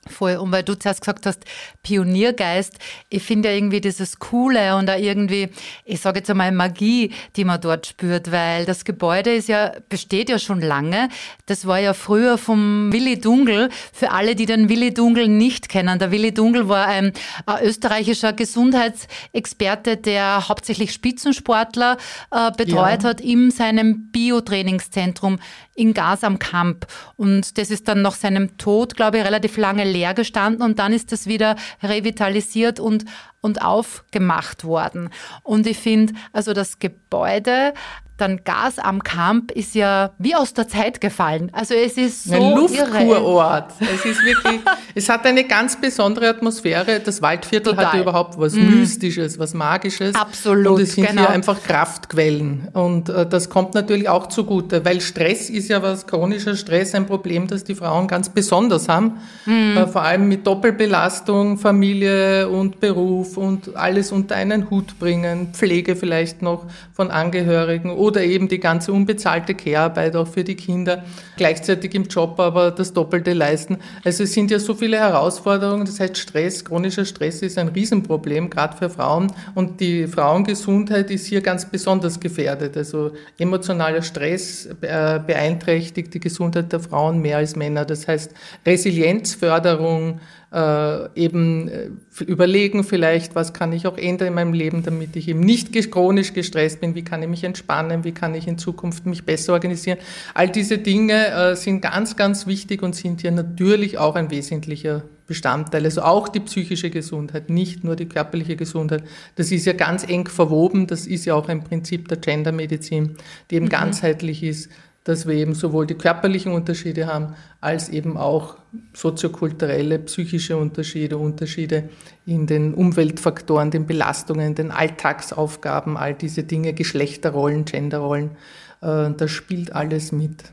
Voll. 0.09 0.37
Und 0.37 0.51
weil 0.51 0.65
du 0.65 0.75
zuerst 0.75 1.01
gesagt 1.01 1.27
hast, 1.27 1.45
Pioniergeist, 1.85 2.77
ich 3.09 3.23
finde 3.23 3.49
ja 3.51 3.55
irgendwie 3.55 3.81
dieses 3.81 4.19
Coole 4.19 4.75
und 4.75 4.91
auch 4.91 4.99
irgendwie, 4.99 5.49
ich 5.85 6.01
sage 6.01 6.19
jetzt 6.19 6.31
einmal 6.31 6.51
Magie, 6.51 7.13
die 7.37 7.45
man 7.45 7.61
dort 7.61 7.87
spürt, 7.87 8.33
weil 8.33 8.65
das 8.65 8.85
Gebäude 8.85 9.33
ist 9.33 9.49
ja, 9.49 9.73
besteht 9.89 10.29
ja 10.29 10.41
schon 10.41 10.61
lange. 10.61 11.09
Das 11.47 11.69
war 11.69 11.79
ja 11.79 11.95
früher 11.95 12.37
vom 12.37 12.93
Willi 12.93 13.21
Dungel. 13.21 13.69
Für 13.93 14.11
alle, 14.11 14.35
die 14.35 14.47
den 14.47 14.69
Willi 14.69 14.93
Dungel 14.93 15.29
nicht 15.29 15.69
kennen. 15.69 16.01
Der 16.01 16.11
Willi 16.11 16.35
Dungel 16.35 16.69
war 16.69 16.89
ein, 16.89 17.13
ein 17.47 17.65
österreichischer 17.65 18.33
Gesundheitsexperte, 18.33 19.99
der 19.99 20.49
hauptsächlich 20.49 20.93
Spitzensportler 20.93 21.97
äh, 22.33 22.51
betreut 22.57 23.05
ja. 23.05 23.11
hat 23.11 23.21
in 23.21 23.53
seinem 23.53 24.11
Biotrainingszentrum 24.11 25.39
in 25.75 25.95
Gas 25.95 26.25
am 26.25 26.39
Kamp. 26.39 26.87
Und 27.17 27.57
das 27.57 27.71
ist 27.71 27.89
dann 27.89 28.03
nach 28.03 28.15
seinem 28.15 28.59
Tod, 28.59 28.97
glaube 28.97 29.19
ich, 29.19 29.25
relativ 29.25 29.57
lange 29.57 29.85
leer 29.93 30.15
gestanden 30.15 30.63
und 30.63 30.79
dann 30.79 30.93
ist 30.93 31.13
das 31.13 31.27
wieder 31.27 31.57
revitalisiert 31.83 32.81
und, 32.81 33.05
und 33.41 33.63
aufgemacht 33.63 34.65
worden. 34.65 35.11
Und 35.43 35.67
ich 35.67 35.79
finde, 35.79 36.15
also 36.33 36.53
das 36.53 36.79
Gebäude 36.79 37.75
dann 38.23 38.45
Gas 38.45 38.79
am 38.79 39.03
Kamp 39.03 39.51
ist 39.51 39.75
ja 39.75 40.13
wie 40.19 40.35
aus 40.35 40.55
der 40.55 40.69
Zeit 40.69 41.01
gefallen. 41.01 41.51
Also 41.53 41.75
es 41.75 41.97
ist 41.97 42.25
so 42.25 42.35
ein 42.35 42.55
Luftkurort. 42.55 43.73
Es 43.81 44.05
ist 44.05 44.25
wirklich, 44.25 44.61
es 44.95 45.09
hat 45.09 45.27
eine 45.27 45.45
ganz 45.45 45.81
besondere 45.81 46.29
Atmosphäre. 46.29 47.01
Das 47.01 47.21
Waldviertel 47.21 47.75
Total. 47.75 47.93
hat 47.93 48.01
überhaupt 48.01 48.39
was 48.39 48.55
mm. 48.55 48.79
Mystisches, 48.79 49.39
was 49.39 49.55
Magisches. 49.55 50.15
Absolut. 50.15 50.79
Und 50.79 50.83
es 50.83 50.95
sind 50.95 51.09
genau. 51.09 51.23
hier 51.23 51.31
einfach 51.31 51.61
Kraftquellen. 51.63 52.69
Und 52.73 53.09
äh, 53.09 53.27
das 53.27 53.51
kommt 53.51 53.75
natürlich 53.75 54.09
auch 54.09 54.29
zugute, 54.29 54.85
weil 54.85 55.01
Stress 55.01 55.51
ist 55.51 55.69
ja 55.69 55.83
was, 55.83 56.07
chronischer 56.07 56.55
Stress, 56.55 56.95
ein 56.95 57.07
Problem, 57.07 57.49
das 57.49 57.65
die 57.65 57.75
Frauen 57.75 58.07
ganz 58.07 58.29
besonders 58.29 58.89
haben. 58.89 59.19
Mm. 59.47 59.77
Äh, 59.77 59.87
vor 59.89 60.03
allem 60.03 60.29
mit 60.29 60.47
Doppelbelastung, 60.47 61.59
Familie 61.59 62.49
und 62.49 62.79
Beruf 62.79 63.37
und 63.37 63.75
alles 63.75 64.13
unter 64.13 64.37
einen 64.37 64.71
Hut 64.71 64.99
bringen, 65.01 65.49
Pflege 65.53 65.97
vielleicht 65.97 66.41
noch 66.41 66.67
von 66.93 67.11
Angehörigen 67.11 67.91
oder 67.91 68.12
oder 68.13 68.23
eben 68.23 68.47
die 68.47 68.61
ganze 68.61 68.93
unbezahlte 68.93 69.55
Care-Arbeit 69.55 70.17
auch 70.17 70.29
für 70.29 70.45
die 70.45 70.55
Kinder, 70.55 71.03
gleichzeitig 71.39 71.95
im 71.95 72.05
Job 72.05 72.39
aber 72.39 72.71
das 72.71 72.93
Doppelte 72.93 73.33
leisten. 73.33 73.79
Also 74.05 74.25
es 74.25 74.35
sind 74.35 74.51
ja 74.51 74.59
so 74.59 74.75
viele 74.75 74.99
Herausforderungen, 74.99 75.87
das 75.87 75.99
heißt 75.99 76.19
Stress, 76.19 76.63
chronischer 76.63 77.07
Stress 77.07 77.41
ist 77.41 77.57
ein 77.57 77.69
Riesenproblem, 77.69 78.51
gerade 78.51 78.77
für 78.77 78.91
Frauen 78.91 79.33
und 79.55 79.81
die 79.81 80.07
Frauengesundheit 80.07 81.11
ist 81.11 81.27
hier 81.27 81.41
ganz 81.41 81.65
besonders 81.65 82.21
gefährdet. 82.21 82.77
Also 82.77 83.13
emotionaler 83.39 84.03
Stress 84.03 84.67
äh, 84.67 85.19
beeinträchtigt 85.27 86.13
die 86.13 86.21
Gesundheit 86.21 86.71
der 86.71 86.81
Frauen 86.81 87.21
mehr 87.23 87.39
als 87.39 87.57
Männer. 87.57 87.87
Das 87.87 88.07
heißt 88.07 88.33
Resilienzförderung, 88.67 90.21
äh, 90.53 91.09
eben 91.19 91.69
äh, 91.69 91.89
überlegen 92.25 92.85
vielleicht, 92.85 93.35
was 93.35 93.53
kann 93.53 93.73
ich 93.73 93.87
auch 93.87 93.97
ändern 93.97 94.29
in 94.29 94.35
meinem 94.35 94.53
Leben, 94.53 94.83
damit 94.83 95.17
ich 95.17 95.29
eben 95.29 95.41
nicht 95.41 95.73
chronisch 95.91 96.35
gestresst 96.35 96.81
bin, 96.81 96.95
wie 96.95 97.03
kann 97.03 97.23
ich 97.23 97.29
mich 97.29 97.45
entspannen, 97.45 98.05
wie 98.05 98.13
kann 98.13 98.35
ich 98.35 98.47
in 98.47 98.59
Zukunft 98.59 99.07
mich 99.07 99.25
besser 99.25 99.55
organisieren. 99.55 99.99
All 100.35 100.49
diese 100.49 100.79
Dinge 100.79 101.29
äh, 101.29 101.57
sind 101.57 101.81
ganz, 101.81 102.17
ganz 102.17 102.47
wichtig 102.47 102.83
und 102.83 102.95
sind 102.95 103.23
hier 103.23 103.31
natürlich 103.31 103.97
auch 103.97 104.15
ein 104.15 104.31
wesentlicher 104.31 105.03
Bestandteil. 105.27 105.85
Also 105.85 106.03
auch 106.03 106.29
die 106.29 106.41
psychische 106.41 106.91
Gesundheit, 106.91 107.49
nicht 107.49 107.85
nur 107.85 107.97
die 107.97 108.07
körperliche 108.07 108.57
Gesundheit. 108.57 109.05
Das 109.37 109.51
ist 109.51 109.65
ja 109.65 109.73
ganz 109.73 110.07
eng 110.07 110.29
verwoben. 110.29 110.87
Das 110.87 111.07
ist 111.07 111.25
ja 111.25 111.35
auch 111.35 111.49
ein 111.49 111.65
Prinzip 111.65 112.09
der 112.09 112.19
Gendermedizin, 112.19 113.17
die 113.51 113.55
eben 113.55 113.67
mhm. 113.67 113.71
ganzheitlich 113.71 114.43
ist 114.43 114.69
dass 115.05 115.27
wir 115.27 115.35
eben 115.35 115.55
sowohl 115.55 115.87
die 115.87 115.95
körperlichen 115.95 116.53
Unterschiede 116.53 117.07
haben, 117.07 117.35
als 117.61 117.89
eben 117.89 118.17
auch 118.17 118.57
soziokulturelle, 118.95 119.99
psychische 119.99 120.57
Unterschiede, 120.57 121.19
Unterschiede 121.19 121.89
in 122.25 122.47
den 122.47 122.73
Umweltfaktoren, 122.75 123.71
den 123.71 123.87
Belastungen, 123.87 124.55
den 124.55 124.71
Alltagsaufgaben, 124.71 125.97
all 125.97 126.15
diese 126.15 126.45
Dinge, 126.45 126.73
Geschlechterrollen, 126.73 127.65
Genderrollen, 127.65 128.33
äh, 128.81 129.11
das 129.11 129.31
spielt 129.31 129.73
alles 129.73 130.13
mit. 130.13 130.45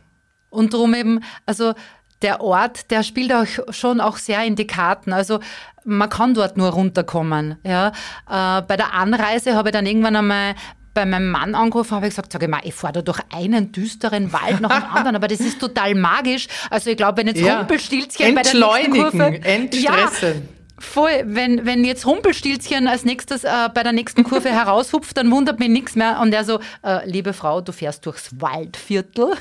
Und 0.49 0.73
darum 0.73 0.95
eben, 0.95 1.19
also 1.45 1.73
der 2.21 2.41
Ort, 2.41 2.91
der 2.91 3.03
spielt 3.03 3.31
auch 3.31 3.45
schon 3.69 4.01
auch 4.01 4.17
sehr 4.17 4.43
in 4.43 4.55
die 4.55 4.67
Karten. 4.67 5.13
Also 5.13 5.39
man 5.85 6.09
kann 6.09 6.33
dort 6.33 6.57
nur 6.57 6.69
runterkommen. 6.69 7.57
Ja. 7.63 7.89
Äh, 8.29 8.61
bei 8.63 8.75
der 8.75 8.93
Anreise 8.93 9.55
habe 9.55 9.69
ich 9.69 9.73
dann 9.73 9.85
irgendwann 9.85 10.15
einmal 10.15 10.55
bei 10.99 11.05
meinem 11.05 11.31
Mann 11.31 11.55
angerufen 11.55 11.95
habe 11.95 12.07
ich 12.07 12.11
gesagt, 12.11 12.33
sage 12.33 12.49
mal, 12.49 12.59
ich 12.65 12.73
fahre 12.73 12.91
da 12.91 13.01
durch 13.01 13.21
einen 13.33 13.71
düsteren 13.71 14.33
Wald 14.33 14.59
nach 14.59 14.81
dem 14.81 14.89
anderen, 14.95 15.15
aber 15.15 15.29
das 15.29 15.39
ist 15.39 15.57
total 15.57 15.95
magisch. 15.95 16.47
Also 16.69 16.89
ich 16.89 16.97
glaube, 16.97 17.19
wenn 17.19 17.27
jetzt 17.27 17.39
ja. 17.39 17.59
Rumpelstilzchen 17.59 18.35
bei 18.35 18.41
der 18.41 18.53
nächsten 18.53 18.91
Kurve... 18.91 19.41
Entstressen. 19.41 19.81
Ja, 19.81 20.81
Voll, 20.81 21.23
wenn, 21.25 21.65
wenn 21.65 21.83
jetzt 21.83 22.05
Rumpelstilzchen 22.05 22.87
als 22.87 23.03
nächstes 23.03 23.43
äh, 23.43 23.49
bei 23.73 23.83
der 23.83 23.91
nächsten 23.91 24.23
Kurve 24.23 24.49
heraushupft, 24.49 25.15
dann 25.17 25.29
wundert 25.31 25.59
mich 25.59 25.69
nichts 25.69 25.95
mehr. 25.95 26.19
Und 26.21 26.33
er 26.33 26.43
so, 26.43 26.59
äh, 26.83 27.09
liebe 27.09 27.33
Frau, 27.33 27.61
du 27.61 27.71
fährst 27.71 28.05
durchs 28.05 28.39
Waldviertel. 28.39 29.33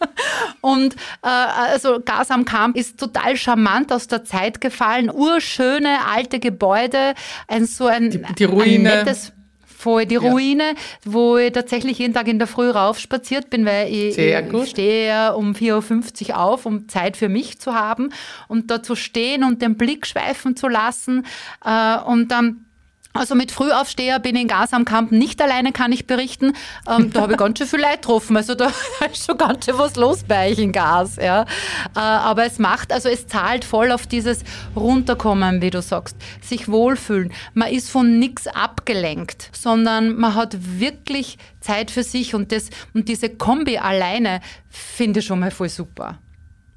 und 0.60 0.94
äh, 1.22 1.28
also 1.28 2.00
Gas 2.04 2.30
am 2.30 2.44
Kamp 2.44 2.76
ist 2.76 2.98
total 2.98 3.36
charmant 3.36 3.92
aus 3.92 4.08
der 4.08 4.24
Zeit 4.24 4.60
gefallen. 4.60 5.10
Urschöne 5.10 5.98
alte 6.12 6.40
Gebäude, 6.40 7.14
ein 7.46 7.66
so 7.66 7.86
ein, 7.86 8.10
die, 8.10 8.22
die 8.38 8.44
Ruine. 8.44 8.92
ein 8.92 9.04
nettes 9.04 9.32
voll 9.82 10.06
die 10.06 10.16
Ruine, 10.16 10.68
ja. 10.70 10.74
wo 11.04 11.36
ich 11.36 11.52
tatsächlich 11.52 11.98
jeden 11.98 12.14
Tag 12.14 12.28
in 12.28 12.38
der 12.38 12.46
Früh 12.46 12.70
rauf 12.70 12.98
spaziert 12.98 13.50
bin, 13.50 13.66
weil 13.66 13.92
ich, 13.92 14.16
ich 14.16 14.70
stehe 14.70 15.08
ja 15.08 15.30
um 15.32 15.52
4.50 15.52 16.30
Uhr 16.30 16.38
auf, 16.38 16.66
um 16.66 16.88
Zeit 16.88 17.16
für 17.16 17.28
mich 17.28 17.58
zu 17.58 17.74
haben 17.74 18.10
und 18.48 18.70
da 18.70 18.82
zu 18.82 18.94
stehen 18.94 19.44
und 19.44 19.60
den 19.60 19.76
Blick 19.76 20.06
schweifen 20.06 20.56
zu 20.56 20.68
lassen 20.68 21.26
äh, 21.64 21.98
und 21.98 22.28
dann 22.28 22.64
also 23.14 23.34
mit 23.34 23.52
Frühaufsteher 23.52 24.18
bin 24.18 24.36
ich 24.36 24.42
in 24.42 24.48
Gas 24.48 24.72
am 24.72 24.84
Kamp 24.84 25.12
nicht 25.12 25.40
alleine, 25.42 25.72
kann 25.72 25.92
ich 25.92 26.06
berichten. 26.06 26.54
Ähm, 26.88 27.12
da 27.12 27.22
habe 27.22 27.32
ich 27.32 27.38
ganz 27.38 27.58
schön 27.58 27.66
viel 27.66 27.80
Leid 27.80 28.02
getroffen. 28.02 28.36
Also 28.36 28.54
da, 28.54 28.72
da, 29.00 29.06
ist 29.06 29.26
schon 29.26 29.36
ganz 29.36 29.66
schön 29.66 29.76
was 29.76 29.96
los 29.96 30.24
bei 30.26 30.50
euch 30.50 30.58
in 30.58 30.72
Gas. 30.72 31.16
Ja. 31.16 31.42
Äh, 31.94 31.98
aber 31.98 32.46
es 32.46 32.58
macht, 32.58 32.92
also 32.92 33.08
es 33.08 33.26
zahlt 33.26 33.64
voll 33.64 33.92
auf 33.92 34.06
dieses 34.06 34.44
Runterkommen, 34.74 35.60
wie 35.60 35.70
du 35.70 35.82
sagst, 35.82 36.16
sich 36.40 36.68
wohlfühlen. 36.68 37.32
Man 37.52 37.68
ist 37.68 37.90
von 37.90 38.18
nichts 38.18 38.46
abgelenkt, 38.46 39.50
sondern 39.52 40.16
man 40.16 40.34
hat 40.34 40.56
wirklich 40.80 41.36
Zeit 41.60 41.90
für 41.90 42.02
sich 42.02 42.34
und, 42.34 42.50
das, 42.50 42.70
und 42.94 43.08
diese 43.08 43.28
Kombi 43.28 43.76
alleine 43.78 44.40
finde 44.70 45.20
ich 45.20 45.26
schon 45.26 45.40
mal 45.40 45.50
voll 45.50 45.68
super. 45.68 46.18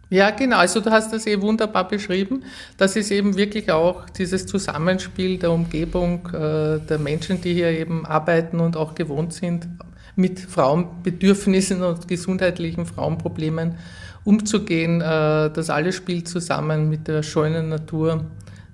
Ja, 0.09 0.29
genau. 0.29 0.57
Also 0.57 0.81
du 0.81 0.91
hast 0.91 1.11
das 1.11 1.25
eh 1.25 1.41
wunderbar 1.41 1.87
beschrieben. 1.87 2.43
Das 2.77 2.95
ist 2.95 3.11
eben 3.11 3.35
wirklich 3.35 3.71
auch 3.71 4.09
dieses 4.09 4.45
Zusammenspiel 4.45 5.37
der 5.37 5.51
Umgebung, 5.51 6.27
äh, 6.27 6.79
der 6.79 6.99
Menschen, 6.99 7.41
die 7.41 7.53
hier 7.53 7.71
eben 7.71 8.05
arbeiten 8.05 8.59
und 8.59 8.77
auch 8.77 8.93
gewohnt 8.93 9.33
sind, 9.33 9.67
mit 10.15 10.39
Frauenbedürfnissen 10.39 11.81
und 11.81 12.07
gesundheitlichen 12.07 12.85
Frauenproblemen 12.85 13.75
umzugehen. 14.23 15.01
Äh, 15.01 15.51
das 15.51 15.69
alles 15.69 15.95
spielt 15.95 16.27
zusammen 16.27 16.89
mit 16.89 17.07
der 17.07 17.23
schönen 17.23 17.69
Natur, 17.69 18.25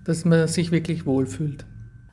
dass 0.03 0.25
man 0.25 0.47
sich 0.47 0.71
wirklich 0.71 1.05
wohlfühlt. 1.05 1.65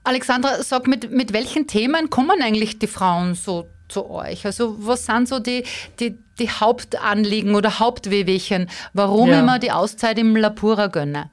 Alexandra, 0.04 0.62
sag, 0.62 0.87
mit, 0.87 1.10
mit 1.10 1.32
welchen 1.32 1.66
Themen 1.66 2.08
kommen 2.08 2.40
eigentlich 2.40 2.78
die 2.78 2.87
Frauen 2.87 3.34
so 3.34 3.68
zu 3.88 4.11
euch? 4.11 4.45
Also 4.47 4.76
was 4.78 5.07
sind 5.07 5.28
so 5.28 5.38
die, 5.38 5.64
die, 6.00 6.18
die 6.38 6.50
Hauptanliegen 6.50 7.54
oder 7.54 7.78
Hauptwehwehchen, 7.78 8.68
warum 8.92 9.30
ja. 9.30 9.40
ich 9.40 9.45
mir 9.45 9.59
die 9.59 9.73
Auszeit 9.73 10.18
im 10.18 10.37
Lapura 10.37 10.87
gönne? 10.87 11.30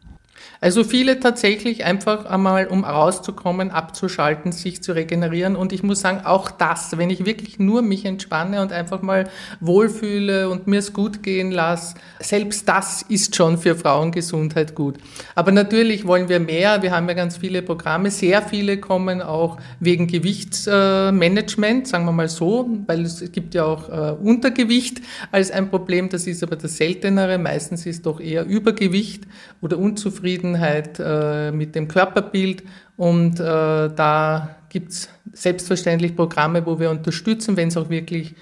Also 0.65 0.84
viele 0.84 1.19
tatsächlich 1.19 1.86
einfach 1.86 2.25
einmal, 2.25 2.65
um 2.65 2.86
rauszukommen, 2.86 3.69
abzuschalten, 3.69 4.51
sich 4.51 4.81
zu 4.81 4.93
regenerieren. 4.93 5.55
Und 5.55 5.72
ich 5.72 5.84
muss 5.84 6.00
sagen, 6.00 6.25
auch 6.25 6.50
das, 6.50 6.98
wenn 6.98 7.12
ich 7.12 7.24
wirklich 7.24 7.60
nur 7.60 7.84
mich 7.84 8.03
entspanne 8.03 8.63
und 8.63 8.72
einfach 8.72 9.03
mal 9.03 9.29
wohlfühle 9.60 10.50
und 10.50 10.65
mir 10.65 10.79
es 10.79 10.91
gut 10.91 11.22
gehen 11.22 11.51
lasse, 11.51 11.93
selbst 12.19 12.67
das 12.67 13.03
ist 13.03 13.36
schon 13.36 13.60
für 13.60 13.75
Frauengesundheit 13.75 14.74
gut. 14.74 14.95
Aber 15.36 15.51
natürlich 15.51 16.07
wollen 16.07 16.29
wir 16.29 16.39
mehr. 16.39 16.81
Wir 16.81 16.89
haben 16.89 17.07
ja 17.10 17.13
ganz 17.13 17.38
viele 17.38 17.62
Programme. 17.62 18.10
Sehr 18.10 18.41
viele 18.41 18.79
kommen 18.79 19.22
auch 19.22 19.57
wegen 19.79 20.07
Gewichtsmanagement, 20.07 21.88
sagen 21.88 22.05
wir 22.05 22.12
mal 22.12 22.27
so, 22.27 22.72
weil 22.88 23.01
es 23.01 23.31
gibt 23.31 23.53
ja 23.53 23.65
auch 23.65 23.88
äh, 23.89 24.15
Untergewicht 24.19 25.03
als 25.31 25.51
ein 25.51 25.69
Problem. 25.69 26.10
Das 26.10 26.25
ist 26.25 26.41
aber 26.41 26.55
das 26.55 26.77
Seltenere. 26.77 27.38
Meistens 27.38 27.86
ist 27.86 28.07
doch 28.07 28.19
eher 28.19 28.48
Übergewicht 28.48 29.25
oder 29.62 29.77
Unzufriedenheit 29.77 30.55
Unzufriedenheit 30.56 31.00
äh, 31.00 31.52
mit 31.52 31.76
dem 31.76 31.88
Körperbild. 31.88 32.64
Und 32.98 33.40
äh, 33.40 33.44
da 33.44 34.56
gibt 34.70 34.92
es 34.92 35.10
selbstverständlich 35.34 36.16
Programme, 36.16 36.66
wo 36.66 36.80
wir 36.80 36.90
unterstützen, 36.90 37.58
wenn 37.58 37.68
es 37.68 37.78
auch 37.78 37.90
wirklich 37.90 38.36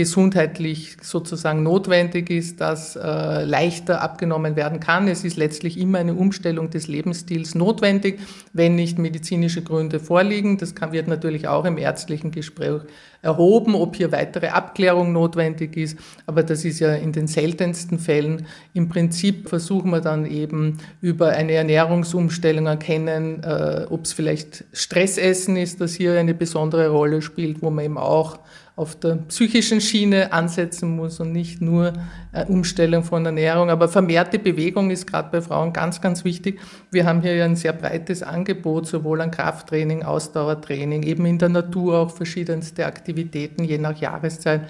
gesundheitlich 0.00 0.96
sozusagen 1.02 1.62
notwendig 1.62 2.30
ist, 2.30 2.62
dass 2.62 2.96
äh, 2.96 3.44
leichter 3.44 4.00
abgenommen 4.00 4.56
werden 4.56 4.80
kann. 4.80 5.08
Es 5.08 5.24
ist 5.24 5.36
letztlich 5.36 5.78
immer 5.78 5.98
eine 5.98 6.14
Umstellung 6.14 6.70
des 6.70 6.88
Lebensstils 6.88 7.54
notwendig, 7.54 8.18
wenn 8.54 8.76
nicht 8.76 8.98
medizinische 8.98 9.60
Gründe 9.60 10.00
vorliegen. 10.00 10.56
Das 10.56 10.74
kann, 10.74 10.92
wird 10.92 11.06
natürlich 11.06 11.48
auch 11.48 11.66
im 11.66 11.76
ärztlichen 11.76 12.30
Gespräch 12.30 12.80
erhoben, 13.20 13.74
ob 13.74 13.94
hier 13.94 14.10
weitere 14.10 14.46
Abklärung 14.48 15.12
notwendig 15.12 15.76
ist. 15.76 15.98
Aber 16.24 16.42
das 16.44 16.64
ist 16.64 16.80
ja 16.80 16.94
in 16.94 17.12
den 17.12 17.26
seltensten 17.26 17.98
Fällen. 17.98 18.46
Im 18.72 18.88
Prinzip 18.88 19.50
versuchen 19.50 19.90
wir 19.90 20.00
dann 20.00 20.24
eben 20.24 20.78
über 21.02 21.28
eine 21.28 21.52
Ernährungsumstellung 21.52 22.64
erkennen, 22.64 23.42
äh, 23.42 23.84
ob 23.90 24.06
es 24.06 24.14
vielleicht 24.14 24.64
Stressessen 24.72 25.56
ist, 25.56 25.82
das 25.82 25.92
hier 25.92 26.18
eine 26.18 26.32
besondere 26.32 26.88
Rolle 26.88 27.20
spielt, 27.20 27.60
wo 27.60 27.68
man 27.68 27.84
eben 27.84 27.98
auch 27.98 28.38
auf 28.80 28.96
der 28.98 29.16
psychischen 29.28 29.82
Schiene 29.82 30.32
ansetzen 30.32 30.96
muss 30.96 31.20
und 31.20 31.32
nicht 31.32 31.60
nur 31.60 31.92
äh, 32.32 32.46
Umstellung 32.46 33.04
von 33.04 33.26
Ernährung. 33.26 33.68
Aber 33.68 33.88
vermehrte 33.88 34.38
Bewegung 34.38 34.90
ist 34.90 35.06
gerade 35.06 35.28
bei 35.30 35.42
Frauen 35.42 35.74
ganz, 35.74 36.00
ganz 36.00 36.24
wichtig. 36.24 36.58
Wir 36.90 37.04
haben 37.04 37.20
hier 37.20 37.36
ja 37.36 37.44
ein 37.44 37.56
sehr 37.56 37.74
breites 37.74 38.22
Angebot, 38.22 38.86
sowohl 38.86 39.20
an 39.20 39.30
Krafttraining, 39.30 40.02
Ausdauertraining, 40.02 41.02
eben 41.02 41.26
in 41.26 41.38
der 41.38 41.50
Natur 41.50 41.98
auch 41.98 42.10
verschiedenste 42.10 42.86
Aktivitäten, 42.86 43.64
je 43.64 43.76
nach 43.76 44.00
Jahreszeit. 44.00 44.62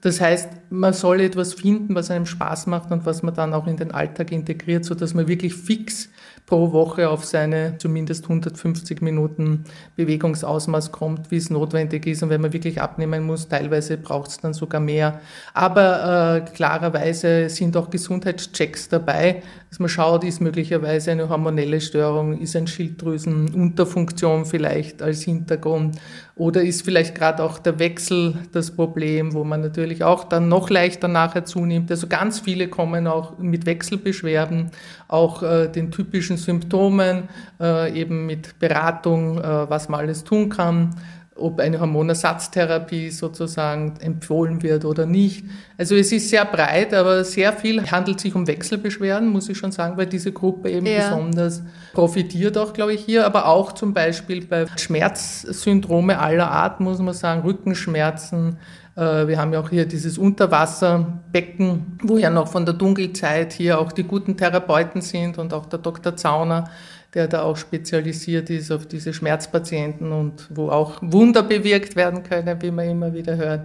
Das 0.00 0.22
heißt, 0.22 0.48
man 0.70 0.94
soll 0.94 1.20
etwas 1.20 1.52
finden, 1.52 1.94
was 1.94 2.10
einem 2.10 2.24
Spaß 2.24 2.66
macht 2.66 2.90
und 2.90 3.04
was 3.04 3.22
man 3.22 3.34
dann 3.34 3.52
auch 3.52 3.66
in 3.66 3.76
den 3.76 3.90
Alltag 3.90 4.32
integriert, 4.32 4.86
so 4.86 4.94
dass 4.94 5.12
man 5.12 5.28
wirklich 5.28 5.54
fix 5.54 6.08
pro 6.50 6.72
Woche 6.72 7.08
auf 7.08 7.24
seine 7.24 7.78
zumindest 7.78 8.24
150 8.24 9.00
Minuten 9.02 9.64
Bewegungsausmaß 9.94 10.90
kommt, 10.90 11.30
wie 11.30 11.36
es 11.36 11.48
notwendig 11.48 12.06
ist. 12.08 12.24
Und 12.24 12.30
wenn 12.30 12.40
man 12.40 12.52
wirklich 12.52 12.82
abnehmen 12.82 13.22
muss, 13.22 13.46
teilweise 13.46 13.96
braucht 13.96 14.30
es 14.30 14.38
dann 14.38 14.52
sogar 14.52 14.80
mehr. 14.80 15.20
Aber 15.54 16.42
äh, 16.44 16.50
klarerweise 16.50 17.48
sind 17.48 17.76
auch 17.76 17.88
Gesundheitschecks 17.88 18.88
dabei, 18.88 19.44
dass 19.68 19.78
man 19.78 19.88
schaut, 19.88 20.24
ist 20.24 20.40
möglicherweise 20.40 21.12
eine 21.12 21.28
hormonelle 21.28 21.80
Störung, 21.80 22.36
ist 22.36 22.56
ein 22.56 22.66
Schilddrüsenunterfunktion 22.66 24.44
vielleicht 24.44 25.00
als 25.00 25.22
Hintergrund 25.22 25.98
oder 26.34 26.62
ist 26.62 26.82
vielleicht 26.82 27.14
gerade 27.14 27.44
auch 27.44 27.58
der 27.58 27.78
Wechsel 27.78 28.34
das 28.50 28.72
Problem, 28.72 29.34
wo 29.34 29.44
man 29.44 29.60
natürlich 29.60 30.02
auch 30.02 30.24
dann 30.24 30.48
noch 30.48 30.70
leichter 30.70 31.06
nachher 31.06 31.44
zunimmt. 31.44 31.90
Also 31.90 32.08
ganz 32.08 32.40
viele 32.40 32.66
kommen 32.66 33.06
auch 33.06 33.38
mit 33.38 33.66
Wechselbeschwerden, 33.66 34.70
auch 35.06 35.42
äh, 35.42 35.68
den 35.68 35.92
typischen 35.92 36.38
Symptomen, 36.44 37.28
äh, 37.60 37.98
eben 37.98 38.26
mit 38.26 38.58
Beratung, 38.58 39.38
äh, 39.38 39.70
was 39.70 39.88
man 39.88 40.00
alles 40.00 40.24
tun 40.24 40.48
kann 40.48 40.94
ob 41.40 41.60
eine 41.60 41.80
Hormonersatztherapie 41.80 43.10
sozusagen 43.10 43.94
empfohlen 44.00 44.62
wird 44.62 44.84
oder 44.84 45.06
nicht. 45.06 45.44
Also 45.78 45.96
es 45.96 46.12
ist 46.12 46.28
sehr 46.28 46.44
breit, 46.44 46.94
aber 46.94 47.24
sehr 47.24 47.52
viel 47.52 47.90
handelt 47.90 48.20
sich 48.20 48.34
um 48.34 48.46
Wechselbeschwerden, 48.46 49.28
muss 49.28 49.48
ich 49.48 49.58
schon 49.58 49.72
sagen, 49.72 49.96
weil 49.96 50.06
diese 50.06 50.32
Gruppe 50.32 50.70
eben 50.70 50.86
ja. 50.86 51.08
besonders 51.08 51.62
profitiert 51.92 52.58
auch, 52.58 52.72
glaube 52.72 52.92
ich, 52.92 53.04
hier, 53.04 53.26
aber 53.26 53.46
auch 53.46 53.72
zum 53.72 53.94
Beispiel 53.94 54.44
bei 54.44 54.66
Schmerzsyndrome 54.76 56.18
aller 56.18 56.50
Art, 56.50 56.80
muss 56.80 56.98
man 56.98 57.14
sagen, 57.14 57.42
Rückenschmerzen, 57.42 58.58
wir 59.00 59.38
haben 59.38 59.52
ja 59.52 59.60
auch 59.60 59.70
hier 59.70 59.86
dieses 59.86 60.18
Unterwasserbecken, 60.18 61.98
wo 62.02 62.18
ja 62.18 62.30
noch 62.30 62.48
von 62.48 62.66
der 62.66 62.74
Dunkelzeit 62.74 63.52
hier 63.52 63.78
auch 63.80 63.92
die 63.92 64.04
guten 64.04 64.36
Therapeuten 64.36 65.00
sind 65.00 65.38
und 65.38 65.54
auch 65.54 65.66
der 65.66 65.78
Dr. 65.78 66.16
Zauner, 66.16 66.70
der 67.14 67.26
da 67.26 67.42
auch 67.42 67.56
spezialisiert 67.56 68.50
ist 68.50 68.70
auf 68.70 68.86
diese 68.86 69.12
Schmerzpatienten 69.12 70.12
und 70.12 70.46
wo 70.50 70.68
auch 70.68 70.98
Wunder 71.00 71.42
bewirkt 71.42 71.96
werden 71.96 72.22
können, 72.22 72.60
wie 72.62 72.70
man 72.70 72.88
immer 72.88 73.12
wieder 73.14 73.36
hört. 73.36 73.62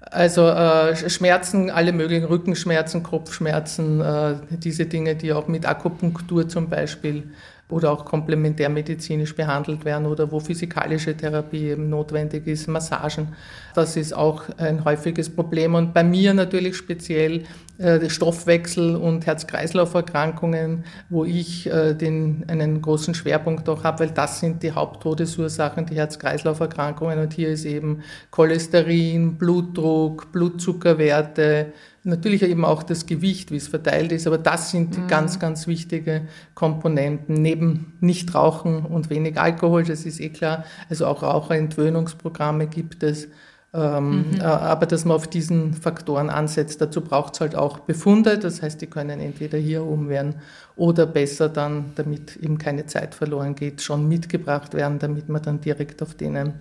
Also 0.00 0.48
äh, 0.48 0.96
Schmerzen, 1.10 1.70
alle 1.70 1.92
möglichen 1.92 2.24
Rückenschmerzen, 2.24 3.02
Kopfschmerzen, 3.02 4.00
äh, 4.00 4.34
diese 4.50 4.86
Dinge, 4.86 5.14
die 5.14 5.32
auch 5.32 5.46
mit 5.46 5.66
Akupunktur 5.66 6.48
zum 6.48 6.68
Beispiel 6.68 7.30
oder 7.70 7.92
auch 7.92 8.04
komplementärmedizinisch 8.04 9.34
behandelt 9.34 9.84
werden 9.84 10.06
oder 10.06 10.30
wo 10.30 10.40
physikalische 10.40 11.16
Therapie 11.16 11.68
eben 11.70 11.88
notwendig 11.88 12.46
ist, 12.46 12.68
Massagen. 12.68 13.28
Das 13.74 13.96
ist 13.96 14.12
auch 14.12 14.44
ein 14.58 14.84
häufiges 14.84 15.30
Problem. 15.30 15.74
Und 15.74 15.94
bei 15.94 16.02
mir 16.02 16.34
natürlich 16.34 16.76
speziell 16.76 17.44
äh, 17.78 18.10
Stoffwechsel- 18.10 18.96
und 18.96 19.26
Herz-Kreislauf-Erkrankungen, 19.26 20.84
wo 21.08 21.24
ich 21.24 21.66
äh, 21.66 21.94
den, 21.94 22.44
einen 22.48 22.82
großen 22.82 23.14
Schwerpunkt 23.14 23.68
auch 23.68 23.84
habe, 23.84 24.00
weil 24.00 24.10
das 24.10 24.40
sind 24.40 24.62
die 24.62 24.72
Haupttodesursachen, 24.72 25.86
die 25.86 25.94
Herz-Kreislauf-Erkrankungen. 25.94 27.18
Und 27.18 27.32
hier 27.32 27.48
ist 27.48 27.64
eben 27.64 28.02
Cholesterin, 28.30 29.36
Blutdruck, 29.36 30.30
Blutzuckerwerte, 30.32 31.72
Natürlich 32.02 32.42
eben 32.42 32.64
auch 32.64 32.82
das 32.82 33.04
Gewicht, 33.04 33.50
wie 33.50 33.56
es 33.56 33.68
verteilt 33.68 34.10
ist, 34.12 34.26
aber 34.26 34.38
das 34.38 34.70
sind 34.70 34.96
mhm. 34.96 35.06
ganz, 35.06 35.38
ganz 35.38 35.66
wichtige 35.66 36.22
Komponenten. 36.54 37.34
Neben 37.34 37.98
Nichtrauchen 38.00 38.86
und 38.86 39.10
wenig 39.10 39.38
Alkohol, 39.38 39.84
das 39.84 40.06
ist 40.06 40.18
eh 40.18 40.30
klar. 40.30 40.64
Also 40.88 41.06
auch 41.06 41.22
Raucherentwöhnungsprogramme 41.22 42.68
gibt 42.68 43.02
es. 43.02 43.28
Ähm, 43.72 44.30
mhm. 44.30 44.40
Äh, 44.40 44.44
aber 44.44 44.86
dass 44.86 45.04
man 45.04 45.14
auf 45.14 45.28
diesen 45.28 45.74
Faktoren 45.74 46.30
ansetzt, 46.30 46.80
dazu 46.80 47.02
braucht 47.02 47.34
es 47.34 47.40
halt 47.40 47.54
auch 47.54 47.80
Befunde, 47.80 48.38
das 48.38 48.62
heißt, 48.62 48.80
die 48.80 48.88
können 48.88 49.20
entweder 49.20 49.58
hier 49.58 49.84
oben 49.84 50.08
werden 50.08 50.36
oder 50.76 51.06
besser 51.06 51.48
dann, 51.48 51.92
damit 51.94 52.36
eben 52.36 52.58
keine 52.58 52.86
Zeit 52.86 53.14
verloren 53.14 53.54
geht, 53.54 53.82
schon 53.82 54.08
mitgebracht 54.08 54.74
werden, 54.74 54.98
damit 54.98 55.28
man 55.28 55.42
dann 55.42 55.60
direkt 55.60 56.02
auf 56.02 56.14
denen 56.14 56.54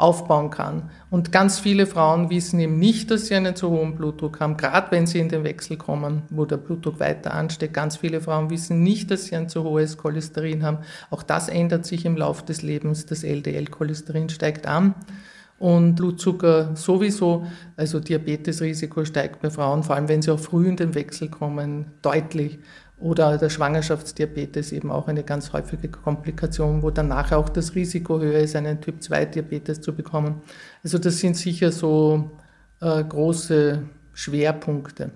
aufbauen 0.00 0.50
kann. 0.50 0.90
Und 1.10 1.30
ganz 1.30 1.58
viele 1.58 1.86
Frauen 1.86 2.30
wissen 2.30 2.58
eben 2.58 2.78
nicht, 2.78 3.10
dass 3.10 3.26
sie 3.26 3.34
einen 3.34 3.54
zu 3.54 3.70
hohen 3.70 3.96
Blutdruck 3.96 4.40
haben, 4.40 4.56
gerade 4.56 4.90
wenn 4.90 5.06
sie 5.06 5.18
in 5.18 5.28
den 5.28 5.44
Wechsel 5.44 5.76
kommen, 5.76 6.22
wo 6.30 6.44
der 6.44 6.56
Blutdruck 6.56 7.00
weiter 7.00 7.34
ansteigt. 7.34 7.74
Ganz 7.74 7.98
viele 7.98 8.20
Frauen 8.20 8.50
wissen 8.50 8.82
nicht, 8.82 9.10
dass 9.10 9.26
sie 9.26 9.36
ein 9.36 9.48
zu 9.48 9.62
hohes 9.64 9.98
Cholesterin 9.98 10.62
haben. 10.62 10.78
Auch 11.10 11.22
das 11.22 11.48
ändert 11.48 11.84
sich 11.84 12.04
im 12.04 12.16
Laufe 12.16 12.44
des 12.46 12.62
Lebens. 12.62 13.06
Das 13.06 13.24
LDL-Cholesterin 13.24 14.28
steigt 14.30 14.66
an. 14.66 14.94
Und 15.58 15.96
Blutzucker 15.96 16.74
sowieso, 16.74 17.44
also 17.76 18.00
Diabetesrisiko 18.00 19.04
steigt 19.04 19.42
bei 19.42 19.50
Frauen, 19.50 19.82
vor 19.82 19.94
allem 19.94 20.08
wenn 20.08 20.22
sie 20.22 20.30
auch 20.30 20.40
früh 20.40 20.66
in 20.66 20.76
den 20.76 20.94
Wechsel 20.94 21.28
kommen, 21.28 21.84
deutlich. 22.00 22.58
Oder 23.00 23.38
der 23.38 23.48
Schwangerschaftsdiabetes 23.48 24.72
eben 24.72 24.90
auch 24.90 25.08
eine 25.08 25.22
ganz 25.22 25.54
häufige 25.54 25.88
Komplikation, 25.88 26.82
wo 26.82 26.90
dann 26.90 27.08
nachher 27.08 27.38
auch 27.38 27.48
das 27.48 27.74
Risiko 27.74 28.20
höher 28.20 28.40
ist, 28.40 28.54
einen 28.54 28.80
Typ-2-Diabetes 28.80 29.80
zu 29.80 29.94
bekommen. 29.94 30.42
Also 30.84 30.98
das 30.98 31.18
sind 31.18 31.36
sicher 31.36 31.72
so 31.72 32.30
äh, 32.80 33.02
große 33.02 33.82
Schwerpunkte. 34.12 35.12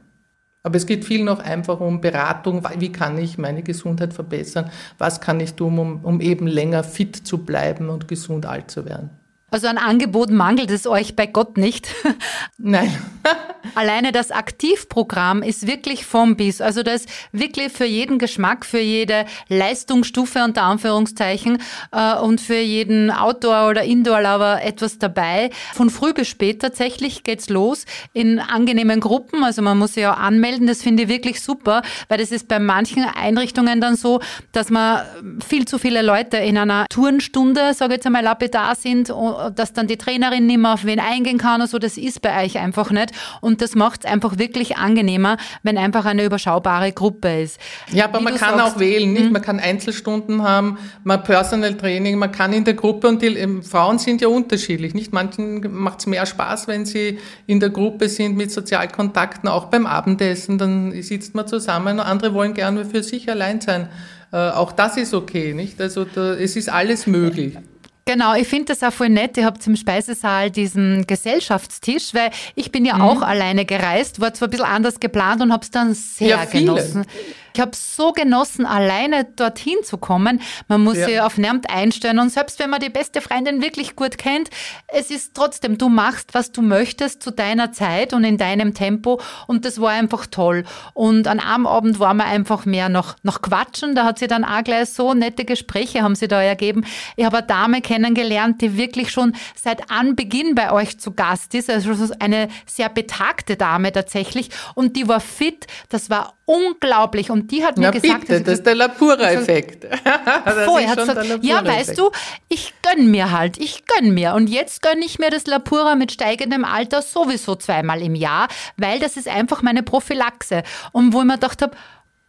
Aber 0.62 0.76
es 0.76 0.86
geht 0.86 1.04
viel 1.04 1.24
noch 1.24 1.40
einfach 1.40 1.78
um 1.80 2.00
Beratung. 2.00 2.62
Wie 2.78 2.90
kann 2.90 3.18
ich 3.18 3.36
meine 3.36 3.62
Gesundheit 3.62 4.14
verbessern? 4.14 4.70
Was 4.96 5.20
kann 5.20 5.38
ich 5.40 5.52
tun, 5.52 5.78
um, 5.78 6.04
um 6.04 6.22
eben 6.22 6.46
länger 6.46 6.84
fit 6.84 7.14
zu 7.14 7.44
bleiben 7.44 7.90
und 7.90 8.08
gesund 8.08 8.46
alt 8.46 8.70
zu 8.70 8.86
werden? 8.86 9.10
Also 9.54 9.68
an 9.68 9.78
Angeboten 9.78 10.34
mangelt 10.34 10.68
es 10.72 10.84
euch 10.84 11.14
bei 11.14 11.26
Gott 11.26 11.58
nicht. 11.58 11.86
Nein. 12.58 12.92
Alleine 13.76 14.10
das 14.10 14.32
Aktivprogramm 14.32 15.42
ist 15.42 15.68
wirklich 15.68 16.04
vom 16.04 16.36
Bis. 16.36 16.60
Also 16.60 16.82
da 16.82 16.92
ist 16.92 17.08
wirklich 17.30 17.72
für 17.72 17.84
jeden 17.84 18.18
Geschmack, 18.18 18.66
für 18.66 18.80
jede 18.80 19.26
Leistungsstufe 19.48 20.42
unter 20.42 20.62
Anführungszeichen 20.62 21.58
äh, 21.92 22.16
und 22.16 22.40
für 22.40 22.58
jeden 22.58 23.12
Outdoor- 23.12 23.70
oder 23.70 23.84
Indoor-Lover 23.84 24.60
etwas 24.62 24.98
dabei. 24.98 25.50
Von 25.72 25.88
früh 25.88 26.12
bis 26.12 26.26
spät 26.28 26.60
tatsächlich 26.60 27.22
geht's 27.22 27.48
los 27.48 27.84
in 28.12 28.40
angenehmen 28.40 28.98
Gruppen. 28.98 29.44
Also 29.44 29.62
man 29.62 29.78
muss 29.78 29.94
sich 29.94 30.06
auch 30.06 30.18
anmelden. 30.18 30.66
Das 30.66 30.82
finde 30.82 31.04
ich 31.04 31.08
wirklich 31.08 31.40
super, 31.40 31.82
weil 32.08 32.18
das 32.18 32.32
ist 32.32 32.48
bei 32.48 32.58
manchen 32.58 33.04
Einrichtungen 33.04 33.80
dann 33.80 33.94
so, 33.94 34.20
dass 34.50 34.70
man 34.70 35.02
viel 35.46 35.64
zu 35.64 35.78
viele 35.78 36.02
Leute 36.02 36.38
in 36.38 36.58
einer 36.58 36.86
Turnstunde, 36.90 37.72
sage 37.72 37.94
ich 37.94 37.98
jetzt 37.98 38.06
einmal, 38.06 38.24
lapidar 38.24 38.74
sind 38.74 39.10
dass 39.50 39.72
dann 39.72 39.86
die 39.86 39.96
Trainerin 39.96 40.46
nicht 40.46 40.58
mehr 40.58 40.74
auf 40.74 40.84
wen 40.84 41.00
eingehen 41.00 41.38
kann 41.38 41.60
und 41.60 41.68
so, 41.68 41.78
das 41.78 41.96
ist 41.96 42.22
bei 42.22 42.44
euch 42.44 42.58
einfach 42.58 42.90
nicht. 42.90 43.12
Und 43.40 43.60
das 43.62 43.74
macht 43.74 44.04
es 44.04 44.10
einfach 44.10 44.38
wirklich 44.38 44.76
angenehmer, 44.76 45.36
wenn 45.62 45.78
einfach 45.78 46.04
eine 46.04 46.24
überschaubare 46.24 46.92
Gruppe 46.92 47.42
ist. 47.42 47.60
Ja, 47.92 48.04
aber 48.04 48.20
Wie 48.20 48.24
man 48.24 48.36
kann 48.36 48.58
sagst, 48.58 48.76
auch 48.76 48.80
wählen, 48.80 49.12
nicht? 49.12 49.26
Hm? 49.26 49.32
Man 49.32 49.42
kann 49.42 49.60
Einzelstunden 49.60 50.42
haben, 50.42 50.78
man 51.02 51.22
Personal 51.22 51.74
Training, 51.74 52.18
man 52.18 52.32
kann 52.32 52.52
in 52.52 52.64
der 52.64 52.74
Gruppe 52.74 53.08
und 53.08 53.22
die 53.22 53.28
ähm, 53.28 53.62
Frauen 53.62 53.98
sind 53.98 54.20
ja 54.20 54.28
unterschiedlich, 54.28 54.94
nicht? 54.94 55.12
Manchen 55.12 55.72
macht 55.72 56.00
es 56.00 56.06
mehr 56.06 56.26
Spaß, 56.26 56.68
wenn 56.68 56.86
sie 56.86 57.18
in 57.46 57.60
der 57.60 57.70
Gruppe 57.70 58.08
sind 58.08 58.36
mit 58.36 58.52
Sozialkontakten, 58.52 59.48
auch 59.48 59.66
beim 59.66 59.86
Abendessen, 59.86 60.58
dann 60.58 61.02
sitzt 61.02 61.34
man 61.34 61.46
zusammen, 61.46 62.00
andere 62.00 62.34
wollen 62.34 62.54
gerne 62.54 62.84
für 62.84 63.02
sich 63.02 63.30
allein 63.30 63.60
sein. 63.60 63.88
Äh, 64.32 64.50
auch 64.50 64.72
das 64.72 64.96
ist 64.96 65.14
okay, 65.14 65.54
nicht? 65.54 65.80
Also 65.80 66.04
da, 66.04 66.34
es 66.34 66.56
ist 66.56 66.68
alles 66.68 67.06
möglich. 67.06 67.56
Genau, 68.06 68.34
ich 68.34 68.46
finde 68.46 68.66
das 68.66 68.82
auch 68.82 68.92
voll 68.92 69.08
nett. 69.08 69.36
Ihr 69.38 69.46
habt 69.46 69.66
im 69.66 69.76
Speisesaal 69.76 70.50
diesen 70.50 71.06
Gesellschaftstisch, 71.06 72.12
weil 72.12 72.30
ich 72.54 72.70
bin 72.70 72.84
ja 72.84 72.96
mhm. 72.96 73.02
auch 73.02 73.22
alleine 73.22 73.64
gereist, 73.64 74.20
war 74.20 74.34
zwar 74.34 74.48
ein 74.48 74.50
bisschen 74.50 74.66
anders 74.66 75.00
geplant 75.00 75.40
und 75.40 75.52
habe 75.52 75.62
es 75.62 75.70
dann 75.70 75.94
sehr 75.94 76.28
ja, 76.28 76.44
genossen. 76.44 77.06
Ich 77.54 77.60
habe 77.60 77.70
so 77.76 78.10
genossen, 78.10 78.66
alleine 78.66 79.24
dorthin 79.24 79.76
zu 79.84 79.96
kommen. 79.96 80.40
Man 80.66 80.82
muss 80.82 80.98
ja. 80.98 81.06
sich 81.06 81.20
auf 81.20 81.38
niemand 81.38 81.70
einstellen 81.70 82.18
und 82.18 82.30
selbst 82.30 82.58
wenn 82.58 82.68
man 82.68 82.80
die 82.80 82.88
beste 82.88 83.20
Freundin 83.20 83.62
wirklich 83.62 83.94
gut 83.94 84.18
kennt, 84.18 84.50
es 84.88 85.08
ist 85.12 85.34
trotzdem, 85.34 85.78
du 85.78 85.88
machst, 85.88 86.34
was 86.34 86.50
du 86.50 86.62
möchtest 86.62 87.22
zu 87.22 87.30
deiner 87.30 87.70
Zeit 87.70 88.12
und 88.12 88.24
in 88.24 88.38
deinem 88.38 88.74
Tempo 88.74 89.20
und 89.46 89.64
das 89.64 89.80
war 89.80 89.90
einfach 89.90 90.26
toll. 90.26 90.64
Und 90.94 91.28
an 91.28 91.38
einem 91.38 91.68
Abend 91.68 92.00
waren 92.00 92.16
wir 92.16 92.24
einfach 92.24 92.64
mehr 92.64 92.88
noch, 92.88 93.14
noch 93.22 93.40
quatschen, 93.40 93.94
da 93.94 94.04
hat 94.04 94.18
sie 94.18 94.26
dann 94.26 94.44
auch 94.44 94.64
gleich 94.64 94.88
so 94.88 95.14
nette 95.14 95.44
Gespräche 95.44 96.02
haben 96.02 96.16
sie 96.16 96.26
da 96.26 96.42
ergeben. 96.42 96.84
Ich 97.14 97.24
habe 97.24 97.38
eine 97.38 97.46
Dame 97.46 97.80
kennengelernt, 97.82 98.62
die 98.62 98.76
wirklich 98.76 99.12
schon 99.12 99.32
seit 99.54 99.92
Anbeginn 99.92 100.56
bei 100.56 100.72
euch 100.72 100.98
zu 100.98 101.12
Gast 101.12 101.54
ist, 101.54 101.70
also 101.70 102.12
eine 102.18 102.48
sehr 102.66 102.88
betagte 102.88 103.54
Dame 103.54 103.92
tatsächlich 103.92 104.50
und 104.74 104.96
die 104.96 105.06
war 105.06 105.20
fit, 105.20 105.68
das 105.88 106.10
war 106.10 106.34
unglaublich 106.46 107.30
und 107.30 107.50
die 107.50 107.64
hat 107.64 107.78
mir 107.78 107.86
Na 107.86 107.90
gesagt, 107.90 108.20
bitte, 108.26 108.42
das 108.42 108.54
ist 108.54 108.66
der 108.66 108.74
Lapura-Effekt. 108.74 109.84
Vorher 110.64 110.90
hat 110.90 110.98
gesagt, 110.98 111.38
ja, 111.42 111.64
weißt 111.64 111.98
du, 111.98 112.10
ich 112.48 112.74
gönn 112.82 113.10
mir 113.10 113.30
halt, 113.30 113.58
ich 113.58 113.84
gönn 113.86 114.12
mir. 114.12 114.34
Und 114.34 114.48
jetzt 114.48 114.82
gönne 114.82 115.04
ich 115.04 115.18
mir 115.18 115.30
das 115.30 115.46
Lapura 115.46 115.94
mit 115.94 116.12
steigendem 116.12 116.64
Alter 116.64 117.02
sowieso 117.02 117.56
zweimal 117.56 118.02
im 118.02 118.14
Jahr, 118.14 118.48
weil 118.76 118.98
das 118.98 119.16
ist 119.16 119.28
einfach 119.28 119.62
meine 119.62 119.82
Prophylaxe. 119.82 120.62
Und 120.92 121.12
wo 121.12 121.20
ich 121.20 121.26
mir 121.26 121.34
gedacht 121.34 121.62
habe, 121.62 121.76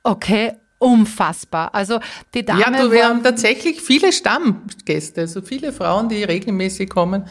okay, 0.03 0.53
unfassbar. 0.77 1.73
Also 1.73 1.99
die 2.33 2.45
Dame. 2.45 2.61
Ja, 2.61 2.69
du, 2.69 2.91
wir 2.91 3.05
haben 3.05 3.23
tatsächlich 3.23 3.81
viele 3.81 4.13
Stammgäste, 4.13 5.21
also 5.21 5.41
viele 5.41 5.73
Frauen, 5.73 6.09
die 6.09 6.23
regelmäßig 6.23 6.89
kommen. 6.89 7.27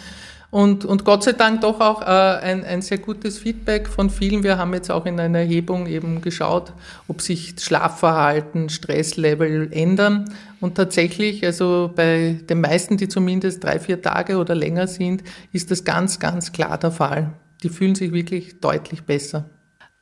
Und, 0.55 0.85
und 0.85 1.05
Gott 1.05 1.25
sei 1.25 1.33
Dank 1.33 1.63
doch 1.63 1.81
auch 1.81 2.01
äh, 2.01 2.05
ein, 2.05 2.65
ein 2.65 2.81
sehr 2.81 2.99
gutes 2.99 3.39
Feedback 3.39 3.89
von 3.89 4.09
vielen. 4.09 4.45
Wir 4.45 4.57
haben 4.57 4.73
jetzt 4.73 4.89
auch 4.89 5.05
in 5.05 5.19
einer 5.19 5.41
Erhebung 5.41 5.89
eben 5.89 6.21
geschaut, 6.21 6.73
ob 7.09 7.23
sich 7.23 7.57
Schlafverhalten, 7.59 8.69
Stresslevel 8.69 9.73
ändern. 9.73 10.33
Und 10.61 10.77
tatsächlich, 10.77 11.45
also 11.45 11.91
bei 11.93 12.39
den 12.49 12.61
meisten, 12.61 12.97
die 12.97 13.09
zumindest 13.09 13.65
drei, 13.65 13.81
vier 13.81 14.01
Tage 14.01 14.39
oder 14.39 14.55
länger 14.55 14.87
sind, 14.87 15.25
ist 15.51 15.73
das 15.73 15.83
ganz, 15.83 16.21
ganz 16.21 16.53
klar 16.53 16.79
der 16.79 16.93
Fall. 16.93 17.33
Die 17.65 17.69
fühlen 17.69 17.97
sich 17.97 18.13
wirklich 18.13 18.61
deutlich 18.61 19.03
besser. 19.03 19.51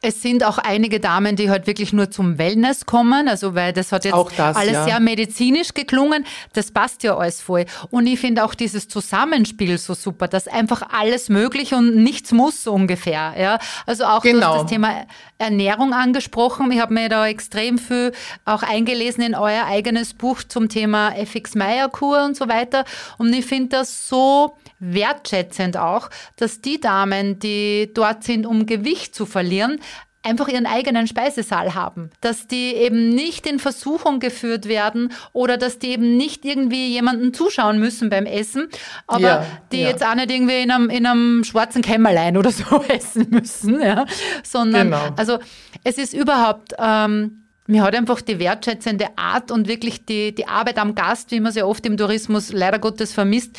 Es 0.04 0.20
sind 0.20 0.42
auch 0.42 0.58
einige 0.58 0.98
Damen, 0.98 1.36
die 1.36 1.48
halt 1.48 1.68
wirklich 1.68 1.92
nur 1.92 2.10
zum 2.10 2.36
Wellness 2.36 2.86
kommen, 2.86 3.28
also 3.28 3.54
weil 3.54 3.72
das 3.72 3.92
hat 3.92 4.04
jetzt 4.04 4.16
das, 4.36 4.56
alles 4.56 4.72
ja. 4.72 4.84
sehr 4.84 5.00
medizinisch 5.00 5.74
geklungen. 5.74 6.26
Das 6.54 6.72
passt 6.72 7.04
ja 7.04 7.16
alles 7.16 7.40
voll. 7.40 7.66
Und 7.90 8.08
ich 8.08 8.18
finde 8.18 8.44
auch 8.44 8.54
dieses 8.54 8.88
Zusammenspiel 8.88 9.78
so 9.78 9.94
super, 9.94 10.26
dass 10.26 10.48
einfach 10.48 10.82
alles 10.92 11.28
möglich 11.28 11.72
und 11.72 12.02
nichts 12.02 12.32
muss 12.32 12.64
so 12.64 12.72
ungefähr. 12.72 13.34
Ja, 13.38 13.58
also 13.86 14.04
auch 14.04 14.22
genau. 14.22 14.62
das 14.62 14.70
Thema 14.70 15.06
Ernährung 15.38 15.92
angesprochen. 15.92 16.72
Ich 16.72 16.80
habe 16.80 16.92
mir 16.92 17.08
da 17.08 17.28
extrem 17.28 17.78
viel 17.78 18.10
auch 18.44 18.64
eingelesen 18.64 19.22
in 19.22 19.36
euer 19.36 19.66
eigenes 19.66 20.14
Buch 20.14 20.42
zum 20.42 20.68
Thema 20.68 21.12
FX 21.14 21.54
Meyer 21.54 21.88
Kur 21.88 22.24
und 22.24 22.36
so 22.36 22.48
weiter. 22.48 22.84
Und 23.18 23.32
ich 23.32 23.46
finde 23.46 23.68
das 23.76 24.08
so 24.08 24.56
wertschätzend 24.83 25.77
auch, 25.77 26.11
dass 26.37 26.61
die 26.61 26.81
Damen, 26.81 27.38
die 27.38 27.90
dort 27.95 28.25
sind, 28.25 28.47
um 28.47 28.66
Gewicht 28.66 29.14
zu 29.14 29.27
verlieren, 29.27 29.81
einfach 30.23 30.49
ihren 30.49 30.66
eigenen 30.66 31.07
Speisesaal 31.07 31.75
haben, 31.75 32.11
dass 32.21 32.47
die 32.47 32.75
eben 32.75 33.11
nicht 33.11 33.47
in 33.47 33.59
Versuchung 33.59 34.21
geführt 34.21 34.68
werden 34.68 35.12
oder 35.33 35.57
dass 35.57 35.79
die 35.79 35.88
eben 35.88 36.16
nicht 36.16 36.45
irgendwie 36.45 36.88
jemanden 36.88 37.35
zuschauen 37.35 37.79
müssen 37.79 38.09
beim 38.09 38.27
Essen, 38.27 38.68
aber 39.07 39.21
ja, 39.21 39.47
die 39.73 39.81
ja. 39.81 39.88
jetzt 39.88 40.05
auch 40.05 40.14
nicht 40.14 40.31
irgendwie 40.31 40.62
in 40.62 40.71
einem, 40.71 40.90
in 40.90 41.07
einem 41.07 41.45
schwarzen 41.45 41.83
Kämmerlein 41.83 42.37
oder 42.37 42.53
so 42.53 42.83
essen 42.88 43.29
müssen, 43.31 43.81
ja, 43.81 44.07
sondern 44.45 44.90
genau. 44.90 45.09
also 45.16 45.38
es 45.83 45.99
ist 45.99 46.14
überhaupt 46.14 46.73
ähm, 46.79 47.38
mir 47.66 47.85
hat 47.85 47.95
einfach 47.95 48.21
die 48.21 48.38
wertschätzende 48.38 49.07
Art 49.16 49.51
und 49.51 49.68
wirklich 49.68 50.05
die, 50.05 50.35
die 50.35 50.49
Arbeit 50.49 50.79
am 50.79 50.95
Gast, 50.95 51.31
wie 51.31 51.40
man 51.40 51.53
sie 51.53 51.62
oft 51.62 51.87
im 51.87 51.97
Tourismus 51.97 52.53
leider 52.53 52.81
Gottes 52.81 53.12
vermisst, 53.12 53.57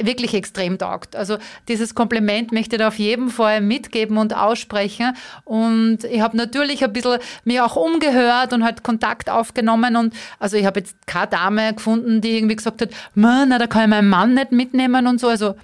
wirklich 0.00 0.34
extrem 0.34 0.78
taugt. 0.78 1.16
Also 1.16 1.38
dieses 1.68 1.94
Kompliment 1.94 2.52
möchte 2.52 2.76
ich 2.76 2.82
auf 2.82 2.98
jeden 2.98 3.28
Fall 3.30 3.60
mitgeben 3.60 4.18
und 4.18 4.34
aussprechen. 4.36 5.16
Und 5.44 6.04
ich 6.04 6.20
habe 6.20 6.36
natürlich 6.36 6.82
ein 6.84 6.92
bisschen 6.92 7.18
mir 7.44 7.64
auch 7.64 7.76
umgehört 7.76 8.52
und 8.52 8.64
halt 8.64 8.82
Kontakt 8.82 9.30
aufgenommen. 9.30 9.96
Und 9.96 10.14
also 10.38 10.56
ich 10.56 10.66
habe 10.66 10.80
jetzt 10.80 10.96
keine 11.06 11.28
Dame 11.28 11.74
gefunden, 11.74 12.20
die 12.20 12.36
irgendwie 12.36 12.56
gesagt 12.56 12.82
hat, 12.82 12.90
Mann, 13.14 13.50
da 13.50 13.66
kann 13.66 13.82
ich 13.82 13.88
meinen 13.88 14.08
Mann 14.08 14.34
nicht 14.34 14.52
mitnehmen 14.52 15.06
und 15.06 15.20
so. 15.20 15.28
Also 15.28 15.54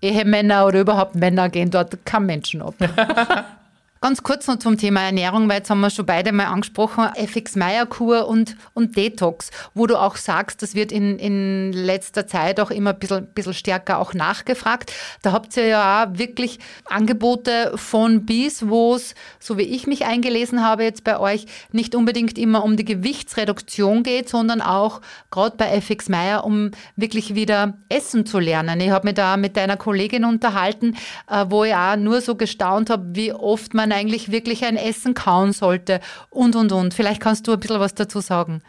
Ehemänner 0.00 0.66
oder 0.66 0.80
überhaupt 0.80 1.16
Männer 1.16 1.48
gehen 1.48 1.70
dort 1.70 2.04
kein 2.04 2.26
Menschen 2.26 2.62
ab. 2.62 2.74
Ganz 4.00 4.22
kurz 4.22 4.46
noch 4.46 4.60
zum 4.60 4.78
Thema 4.78 5.00
Ernährung, 5.00 5.48
weil 5.48 5.58
jetzt 5.58 5.70
haben 5.70 5.80
wir 5.80 5.90
schon 5.90 6.06
beide 6.06 6.30
mal 6.30 6.46
angesprochen, 6.46 7.08
FX-Meyer-Kur 7.16 8.28
und, 8.28 8.56
und 8.72 8.96
Detox, 8.96 9.50
wo 9.74 9.88
du 9.88 9.96
auch 10.00 10.14
sagst, 10.14 10.62
das 10.62 10.76
wird 10.76 10.92
in, 10.92 11.18
in 11.18 11.72
letzter 11.72 12.24
Zeit 12.28 12.60
auch 12.60 12.70
immer 12.70 12.90
ein 12.90 12.98
bisschen, 13.00 13.26
bisschen 13.26 13.54
stärker 13.54 13.98
auch 13.98 14.14
nachgefragt. 14.14 14.92
Da 15.22 15.32
habt 15.32 15.56
ihr 15.56 15.66
ja 15.66 16.04
auch 16.04 16.16
wirklich 16.16 16.60
Angebote 16.84 17.72
von 17.74 18.24
bis, 18.24 18.68
wo 18.68 18.94
es, 18.94 19.16
so 19.40 19.58
wie 19.58 19.62
ich 19.62 19.88
mich 19.88 20.04
eingelesen 20.04 20.64
habe 20.64 20.84
jetzt 20.84 21.02
bei 21.02 21.18
euch, 21.18 21.46
nicht 21.72 21.96
unbedingt 21.96 22.38
immer 22.38 22.62
um 22.62 22.76
die 22.76 22.84
Gewichtsreduktion 22.84 24.04
geht, 24.04 24.28
sondern 24.28 24.60
auch 24.60 25.00
gerade 25.32 25.56
bei 25.56 25.76
FX 25.76 26.08
Meyer, 26.08 26.44
um 26.44 26.70
wirklich 26.94 27.34
wieder 27.34 27.74
essen 27.88 28.26
zu 28.26 28.38
lernen. 28.38 28.80
Ich 28.80 28.90
habe 28.90 29.08
mich 29.08 29.16
da 29.16 29.36
mit 29.36 29.56
deiner 29.56 29.76
Kollegin 29.76 30.24
unterhalten, 30.24 30.96
äh, 31.28 31.46
wo 31.48 31.64
ich 31.64 31.74
auch 31.74 31.96
nur 31.96 32.20
so 32.20 32.36
gestaunt 32.36 32.90
habe, 32.90 33.04
wie 33.16 33.32
oft 33.32 33.74
man 33.74 33.87
man 33.88 33.98
eigentlich 33.98 34.30
wirklich 34.30 34.64
ein 34.64 34.76
Essen 34.76 35.14
kauen 35.14 35.52
sollte 35.52 36.00
und, 36.30 36.56
und, 36.56 36.72
und. 36.72 36.94
Vielleicht 36.94 37.20
kannst 37.20 37.46
du 37.46 37.52
ein 37.52 37.60
bisschen 37.60 37.80
was 37.80 37.94
dazu 37.94 38.20
sagen. 38.20 38.62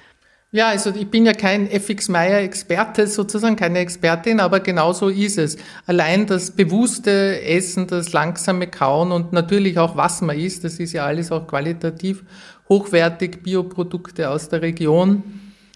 Ja, 0.51 0.69
also 0.69 0.89
ich 0.89 1.07
bin 1.11 1.27
ja 1.27 1.33
kein 1.33 1.69
FX 1.69 2.09
Meyer 2.09 2.39
Experte 2.39 3.05
sozusagen, 3.05 3.55
keine 3.55 3.79
Expertin, 3.79 4.39
aber 4.39 4.61
genau 4.61 4.93
so 4.93 5.09
ist 5.09 5.37
es. 5.37 5.57
Allein 5.85 6.25
das 6.25 6.49
bewusste 6.49 7.39
Essen, 7.43 7.85
das 7.85 8.13
langsame 8.13 8.65
Kauen 8.65 9.11
und 9.11 9.31
natürlich 9.31 9.77
auch 9.77 9.95
was 9.95 10.21
man 10.21 10.39
isst, 10.39 10.63
das 10.63 10.79
ist 10.79 10.93
ja 10.93 11.05
alles 11.05 11.31
auch 11.31 11.45
qualitativ 11.45 12.23
hochwertig, 12.67 13.43
Bioprodukte 13.43 14.31
aus 14.31 14.49
der 14.49 14.63
Region, 14.63 15.21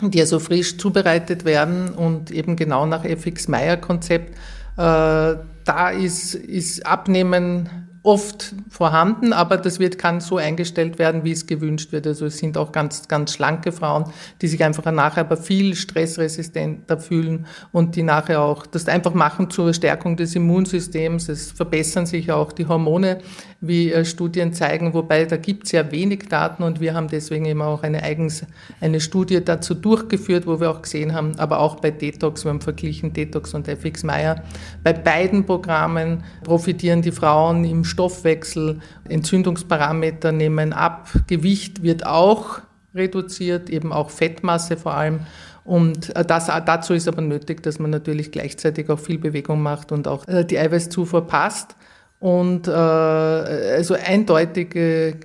die 0.02 0.18
ja 0.18 0.26
so 0.26 0.40
frisch 0.40 0.78
zubereitet 0.78 1.46
werden 1.46 1.90
und 1.90 2.32
eben 2.32 2.56
genau 2.56 2.88
nach 2.88 3.06
FX 3.06 3.48
Meyer 3.48 3.78
Konzept. 3.78 4.36
Äh, 4.76 5.36
da 5.66 5.90
ist, 5.90 6.34
ist 6.34 6.86
Abnehmen 6.86 7.83
oft 8.04 8.54
vorhanden, 8.70 9.32
aber 9.32 9.56
das 9.56 9.80
wird, 9.80 9.98
kann 9.98 10.20
so 10.20 10.36
eingestellt 10.36 11.00
werden, 11.00 11.24
wie 11.24 11.32
es 11.32 11.48
gewünscht 11.48 11.94
wird. 11.94 12.06
Also 12.06 12.26
es 12.26 12.38
sind 12.38 12.58
auch 12.58 12.74
ganz, 12.74 13.08
ganz 13.08 13.34
schlanke 13.34 13.72
Frauen, 13.72 14.12
die 14.42 14.48
sich 14.48 14.62
einfach 14.62 14.92
nachher 14.92 15.22
aber 15.22 15.38
viel 15.38 15.74
stressresistenter 15.74 17.00
fühlen 17.00 17.46
und 17.72 17.96
die 17.96 18.04
nachher 18.04 18.42
auch 18.42 18.66
das 18.66 18.90
einfach 18.90 19.14
machen 19.14 19.50
zur 19.50 19.74
Stärkung 19.74 20.18
des 20.18 20.36
Immunsystems. 20.36 21.30
Es 21.30 21.54
verbessern 21.54 22.06
sich 22.06 22.30
auch 22.30 22.52
die 22.52 22.68
Hormone, 22.68 23.20
wie 23.62 23.94
äh, 23.94 24.04
Studien 24.04 24.52
zeigen, 24.52 24.94
wobei 24.94 25.24
da 25.24 25.38
gibt 25.38 25.68
es 25.68 25.72
ja 25.72 25.90
wenig 25.90 26.28
Daten 26.28 26.64
und 26.64 26.82
wir 26.82 26.94
haben 26.96 27.08
deswegen 27.08 27.46
eben 27.46 27.62
auch 27.62 27.84
eine 27.84 28.04
eigens 28.04 28.46
eine 28.82 29.00
Studie 29.00 29.44
dazu 29.44 29.74
durchgeführt, 29.74 30.46
wo 30.46 30.60
wir 30.60 30.70
auch 30.70 30.82
gesehen 30.82 31.14
haben, 31.14 31.40
aber 31.40 31.60
auch 31.60 31.78
bei 31.78 31.90
Detox, 31.90 32.44
wir 32.44 32.50
haben 32.50 32.60
verglichen 32.60 33.14
Detox 33.14 33.54
und 33.54 33.70
FX 33.70 34.04
Meyer. 34.04 34.44
Bei 34.84 34.92
beiden 34.92 35.46
Programmen 35.46 36.26
profitieren 36.44 37.02
die 37.02 37.14
Frauen 37.14 37.64
im 37.64 37.86
Stoffwechsel, 37.94 38.80
Entzündungsparameter 39.08 40.32
nehmen 40.32 40.74
ab, 40.74 41.10
Gewicht 41.28 41.84
wird 41.84 42.06
auch 42.06 42.60
reduziert, 42.96 43.70
eben 43.70 43.94
auch 43.94 44.10
Fettmasse 44.10 44.78
vor 44.78 44.94
allem. 44.94 45.22
Und 45.64 46.16
äh, 46.16 46.26
das, 46.26 46.48
dazu 46.48 46.94
ist 46.94 47.08
aber 47.08 47.22
nötig, 47.22 47.64
dass 47.64 47.80
man 47.80 47.92
natürlich 47.92 48.32
gleichzeitig 48.32 48.90
auch 48.90 49.00
viel 49.00 49.18
Bewegung 49.18 49.62
macht 49.62 49.92
und 49.92 50.08
auch 50.08 50.28
äh, 50.28 50.44
die 50.44 50.60
Eiweißzufuhr 50.60 51.26
passt. 51.28 51.76
Und 52.20 52.68
äh, 52.68 52.72
also 52.72 53.96
eindeutige 53.96 55.18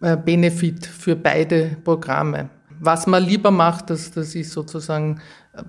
äh, 0.00 0.16
Benefit 0.16 0.86
für 0.86 1.16
beide 1.16 1.76
Programme. 1.84 2.48
Was 2.78 3.06
man 3.06 3.22
lieber 3.22 3.50
macht, 3.50 3.90
das, 3.90 4.10
das 4.10 4.34
ist 4.34 4.52
sozusagen 4.52 5.20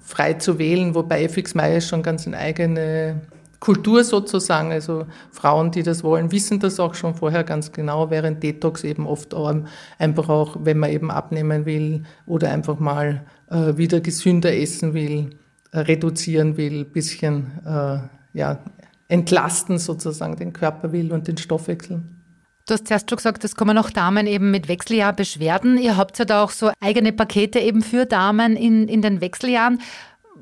frei 0.01 0.33
zu 0.33 0.59
wählen, 0.59 0.95
wobei 0.95 1.23
FX 1.23 1.55
Meyer 1.55 1.81
schon 1.81 2.03
ganz 2.03 2.27
eine 2.27 2.37
eigene 2.37 3.21
Kultur 3.59 4.03
sozusagen. 4.03 4.71
Also 4.71 5.05
Frauen, 5.31 5.71
die 5.71 5.83
das 5.83 6.03
wollen, 6.03 6.31
wissen 6.31 6.59
das 6.59 6.79
auch 6.79 6.93
schon 6.93 7.15
vorher 7.15 7.43
ganz 7.43 7.71
genau, 7.71 8.09
während 8.09 8.43
Detox 8.43 8.83
eben 8.83 9.07
oft 9.07 9.33
einfach 9.97 10.29
auch, 10.29 10.57
wenn 10.61 10.79
man 10.79 10.91
eben 10.91 11.11
abnehmen 11.11 11.65
will 11.65 12.03
oder 12.25 12.51
einfach 12.51 12.79
mal 12.79 13.25
äh, 13.49 13.77
wieder 13.77 14.01
gesünder 14.01 14.55
essen 14.55 14.93
will, 14.93 15.31
äh, 15.71 15.79
reduzieren 15.79 16.57
will, 16.57 16.85
bisschen 16.85 17.59
äh, 17.65 17.99
ja, 18.37 18.59
entlasten 19.07 19.79
sozusagen 19.79 20.35
den 20.35 20.53
Körper 20.53 20.91
will 20.91 21.11
und 21.11 21.27
den 21.27 21.37
Stoffwechsel. 21.37 22.01
Du 22.67 22.73
hast 22.73 22.87
zuerst 22.87 23.09
schon 23.09 23.15
gesagt, 23.15 23.45
es 23.45 23.55
kommen 23.55 23.77
auch 23.77 23.89
Damen 23.89 24.27
eben 24.27 24.51
mit 24.51 24.67
Wechseljahrbeschwerden. 24.67 25.77
Ihr 25.77 25.95
habt 25.95 26.19
ja 26.19 26.25
da 26.25 26.43
auch 26.43 26.51
so 26.51 26.69
eigene 26.81 27.13
Pakete 27.13 27.59
eben 27.59 27.81
für 27.81 28.05
Damen 28.05 28.57
in, 28.57 28.89
in 28.89 29.01
den 29.01 29.21
Wechseljahren 29.21 29.79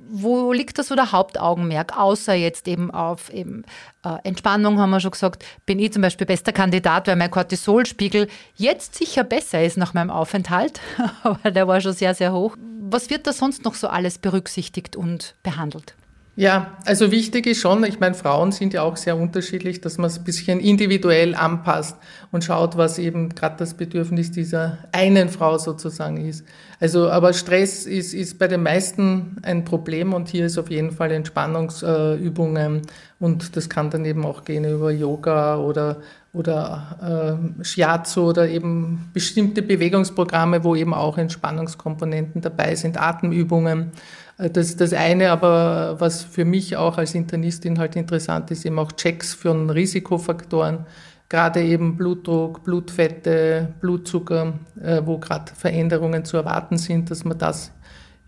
wo 0.09 0.53
liegt 0.53 0.77
da 0.77 0.83
so 0.83 0.95
der 0.95 1.11
Hauptaugenmerk, 1.11 1.97
außer 1.97 2.33
jetzt 2.33 2.67
eben 2.67 2.91
auf 2.91 3.31
eben, 3.33 3.63
äh, 4.03 4.17
Entspannung, 4.23 4.79
haben 4.79 4.89
wir 4.89 4.99
schon 4.99 5.11
gesagt, 5.11 5.45
bin 5.65 5.79
ich 5.79 5.93
zum 5.93 6.01
Beispiel 6.01 6.27
bester 6.27 6.51
Kandidat, 6.51 7.07
weil 7.07 7.15
mein 7.15 7.31
Cortisolspiegel 7.31 8.27
jetzt 8.55 8.95
sicher 8.95 9.23
besser 9.23 9.63
ist 9.63 9.77
nach 9.77 9.93
meinem 9.93 10.09
Aufenthalt, 10.09 10.79
aber 11.23 11.51
der 11.51 11.67
war 11.67 11.81
schon 11.81 11.93
sehr, 11.93 12.13
sehr 12.13 12.33
hoch. 12.33 12.55
Was 12.79 13.09
wird 13.09 13.27
da 13.27 13.33
sonst 13.33 13.65
noch 13.65 13.73
so 13.73 13.87
alles 13.87 14.17
berücksichtigt 14.17 14.95
und 14.95 15.35
behandelt? 15.43 15.95
Ja, 16.37 16.75
also 16.83 17.11
wichtig 17.11 17.47
ist 17.47 17.61
schon, 17.61 17.85
ich 17.85 18.01
meine, 18.01 18.13
Frauen 18.13 18.51
sind 18.51 18.73
ja 18.73 18.81
auch 18.81 18.97
sehr 18.97 19.15
unterschiedlich, 19.15 19.79
dass 19.79 19.97
man 19.97 20.07
es 20.07 20.17
ein 20.17 20.25
bisschen 20.25 20.59
individuell 20.59 21.33
anpasst 21.33 21.95
und 22.33 22.43
schaut, 22.43 22.75
was 22.75 22.99
eben 22.99 23.29
gerade 23.29 23.55
das 23.57 23.75
Bedürfnis 23.75 24.31
dieser 24.31 24.79
einen 24.91 25.29
Frau 25.29 25.57
sozusagen 25.57 26.17
ist. 26.17 26.43
Also, 26.81 27.09
aber 27.09 27.31
Stress 27.31 27.85
ist, 27.85 28.13
ist 28.13 28.37
bei 28.37 28.49
den 28.49 28.63
meisten 28.63 29.37
ein 29.43 29.63
Problem 29.63 30.13
und 30.13 30.27
hier 30.27 30.47
ist 30.47 30.57
auf 30.57 30.69
jeden 30.69 30.91
Fall 30.91 31.11
Entspannungsübungen 31.11 32.81
und 33.19 33.55
das 33.55 33.69
kann 33.69 33.89
dann 33.89 34.03
eben 34.03 34.25
auch 34.25 34.43
gehen 34.43 34.65
über 34.65 34.91
Yoga 34.91 35.57
oder, 35.57 36.01
oder 36.33 37.39
äh, 37.61 37.63
Shiatsu 37.63 38.27
oder 38.27 38.49
eben 38.49 39.09
bestimmte 39.13 39.61
Bewegungsprogramme, 39.61 40.65
wo 40.65 40.75
eben 40.75 40.93
auch 40.93 41.17
Entspannungskomponenten 41.17 42.41
dabei 42.41 42.75
sind, 42.75 43.01
Atemübungen. 43.01 43.93
Äh, 44.37 44.49
das 44.49 44.75
das 44.75 44.93
eine, 44.93 45.31
aber 45.31 45.95
was 45.99 46.23
für 46.23 46.45
mich 46.45 46.77
auch 46.77 46.97
als 46.97 47.15
Internistin 47.15 47.79
halt 47.79 47.95
interessant 47.95 48.51
ist, 48.51 48.65
eben 48.65 48.79
auch 48.79 48.91
Checks 48.91 49.33
für 49.33 49.53
Risikofaktoren, 49.53 50.85
gerade 51.29 51.63
eben 51.63 51.97
Blutdruck, 51.97 52.63
Blutfette, 52.63 53.73
Blutzucker, 53.81 54.53
äh, 54.81 55.01
wo 55.03 55.17
gerade 55.17 55.51
Veränderungen 55.55 56.25
zu 56.25 56.37
erwarten 56.37 56.77
sind, 56.77 57.11
dass 57.11 57.25
man 57.25 57.37
das 57.37 57.71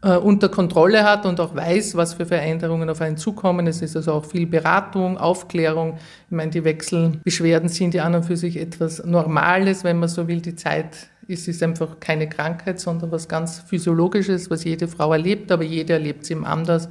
äh, 0.02 0.16
unter 0.16 0.50
Kontrolle 0.50 1.04
hat 1.04 1.26
und 1.26 1.40
auch 1.40 1.56
weiß, 1.56 1.96
was 1.96 2.14
für 2.14 2.26
Veränderungen 2.26 2.90
auf 2.90 3.02
einen 3.02 3.18
zukommen. 3.18 3.68
Es 3.68 3.82
ist 3.82 3.96
also 3.96 4.14
auch 4.14 4.26
viel 4.26 4.46
Beratung, 4.46 5.18
Aufklärung. 5.18 5.98
Ich 6.30 6.36
meine, 6.36 6.52
die 6.52 6.64
Wechselbeschwerden 6.64 7.70
sind 7.70 7.94
ja 7.94 8.04
an 8.04 8.16
und 8.16 8.24
für 8.24 8.38
sich 8.38 8.58
etwas 8.58 9.04
Normales, 9.04 9.84
wenn 9.84 10.00
man 10.00 10.10
so 10.10 10.28
will. 10.28 10.42
Die 10.42 10.56
Zeit 10.56 11.10
es 11.28 11.48
ist 11.48 11.62
einfach 11.64 12.00
keine 12.00 12.30
Krankheit, 12.30 12.80
sondern 12.80 13.12
was 13.12 13.28
ganz 13.28 13.60
Physiologisches, 13.60 14.50
was 14.50 14.64
jede 14.64 14.88
Frau 14.88 15.12
erlebt, 15.12 15.52
aber 15.52 15.64
jede 15.64 15.94
erlebt 15.94 16.24
es 16.24 16.32
eben 16.32 16.46
anders. 16.46 16.90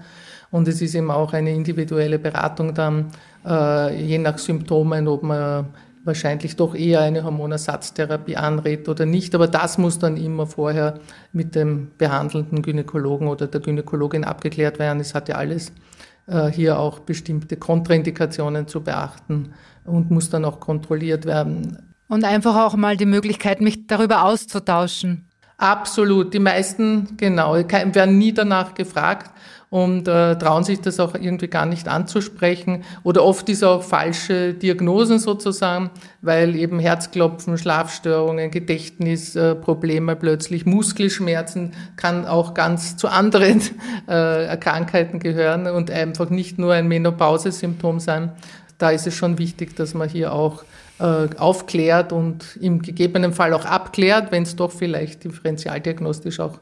Und 0.51 0.69
es 0.69 0.81
ist 0.81 0.95
eben 0.95 1.11
auch 1.11 1.33
eine 1.33 1.55
individuelle 1.55 2.19
Beratung 2.19 2.75
dann, 2.75 3.11
äh, 3.45 4.03
je 4.03 4.19
nach 4.19 4.39
Symptomen, 4.39 5.09
ob 5.09 5.23
man 5.23 5.67
wahrscheinlich 6.05 6.55
doch 6.55 6.75
eher 6.75 7.01
eine 7.01 7.25
Hormonersatztherapie 7.25 8.37
anrät 8.37 8.89
oder 8.89 9.07
nicht. 9.07 9.35
Aber 9.35 9.49
das 9.49 9.77
muss 9.77 9.99
dann 9.99 10.17
immer 10.17 10.47
vorher 10.47 11.01
mit 11.33 11.55
dem 11.55 11.91
behandelnden 11.99 12.63
Gynäkologen 12.63 13.27
oder 13.27 13.49
der 13.49 13.61
Gynäkologin 13.61 14.25
abgeklärt 14.25 14.79
werden. 14.79 15.01
Es 15.01 15.15
hat 15.15 15.29
ja 15.29 15.35
alles 15.35 15.73
äh, 16.27 16.47
hier 16.47 16.79
auch 16.79 17.01
bestimmte 17.01 17.57
Kontraindikationen 17.57 18.69
zu 18.69 18.83
beachten 18.83 19.53
und 19.85 20.11
muss 20.11 20.31
dann 20.31 20.45
auch 20.45 20.61
kontrolliert 20.61 21.27
werden. 21.27 21.79
Und 22.09 22.25
einfach 22.25 22.57
auch 22.57 22.77
mal 22.77 22.97
die 22.97 23.07
Möglichkeit, 23.07 23.61
mich 23.61 23.87
darüber 23.87 24.25
auszutauschen. 24.25 25.27
Absolut. 25.59 26.35
Die 26.35 26.39
meisten, 26.39 27.17
genau, 27.17 27.55
werden 27.55 28.19
nie 28.19 28.33
danach 28.33 28.75
gefragt 28.75 29.31
und 29.71 30.07
äh, 30.07 30.39
trauen 30.39 30.65
sich 30.65 30.81
das 30.81 31.01
auch 31.01 31.15
irgendwie 31.15 31.49
gar 31.49 31.67
nicht 31.67 31.89
anzusprechen. 31.89 32.85
Oder 33.03 33.25
oft 33.25 33.49
ist 33.49 33.65
auch 33.65 33.83
falsche 33.83 34.55
Diagnosen 34.55 35.19
sozusagen, 35.19 35.91
weil 36.23 36.55
eben 36.55 36.79
Herzklopfen, 36.79 37.59
Schlafstörungen, 37.59 38.51
Gedächtnisprobleme 38.51 40.13
äh, 40.13 40.17
plötzlich, 40.17 40.67
Muskelschmerzen 40.67 41.73
kann 41.97 42.27
auch 42.27 42.55
ganz 42.55 42.97
zu 42.97 43.09
anderen 43.09 43.61
äh, 44.07 44.57
Krankheiten 44.57 45.19
gehören 45.19 45.67
und 45.67 45.91
einfach 45.91 46.31
nicht 46.31 46.59
nur 46.59 46.75
ein 46.75 46.87
Menopausesymptom 46.87 47.99
sein. 47.99 48.33
Da 48.79 48.91
ist 48.91 49.07
es 49.07 49.15
schon 49.15 49.39
wichtig, 49.39 49.75
dass 49.75 49.95
man 49.95 50.09
hier 50.09 50.33
auch 50.33 50.65
aufklärt 50.99 52.13
und 52.13 52.57
im 52.61 52.81
gegebenen 52.81 53.33
Fall 53.33 53.53
auch 53.53 53.65
abklärt, 53.65 54.33
wenn 54.33 54.45
es 54.45 54.57
doch 54.57 54.73
vielleicht 54.73 55.25
differenzialdiagnostisch 55.25 56.41
auch 56.41 56.59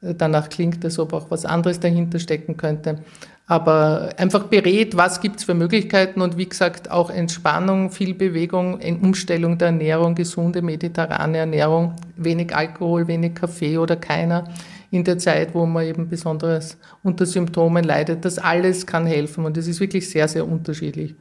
danach 0.00 0.48
klingt, 0.48 0.84
als 0.84 0.98
ob 0.98 1.12
auch 1.12 1.30
was 1.30 1.44
anderes 1.44 1.80
dahinter 1.80 2.18
stecken 2.18 2.56
könnte. 2.56 3.00
Aber 3.46 4.10
einfach 4.16 4.44
berät, 4.44 4.96
was 4.96 5.20
gibt 5.20 5.36
es 5.36 5.44
für 5.44 5.52
Möglichkeiten 5.52 6.22
und 6.22 6.38
wie 6.38 6.48
gesagt 6.48 6.90
auch 6.90 7.10
Entspannung, 7.10 7.90
viel 7.90 8.14
Bewegung, 8.14 8.80
Umstellung 9.02 9.58
der 9.58 9.68
Ernährung, 9.68 10.14
gesunde 10.14 10.62
mediterrane 10.62 11.38
Ernährung, 11.38 11.94
wenig 12.16 12.56
Alkohol, 12.56 13.06
wenig 13.06 13.34
Kaffee 13.34 13.76
oder 13.76 13.96
keiner 13.96 14.44
in 14.90 15.04
der 15.04 15.18
Zeit, 15.18 15.54
wo 15.54 15.66
man 15.66 15.84
eben 15.84 16.08
besonders 16.08 16.78
unter 17.02 17.26
Symptomen 17.26 17.84
leidet. 17.84 18.24
Das 18.24 18.38
alles 18.38 18.86
kann 18.86 19.04
helfen 19.04 19.44
und 19.44 19.58
es 19.58 19.66
ist 19.66 19.80
wirklich 19.80 20.08
sehr, 20.08 20.26
sehr 20.26 20.48
unterschiedlich. 20.48 21.14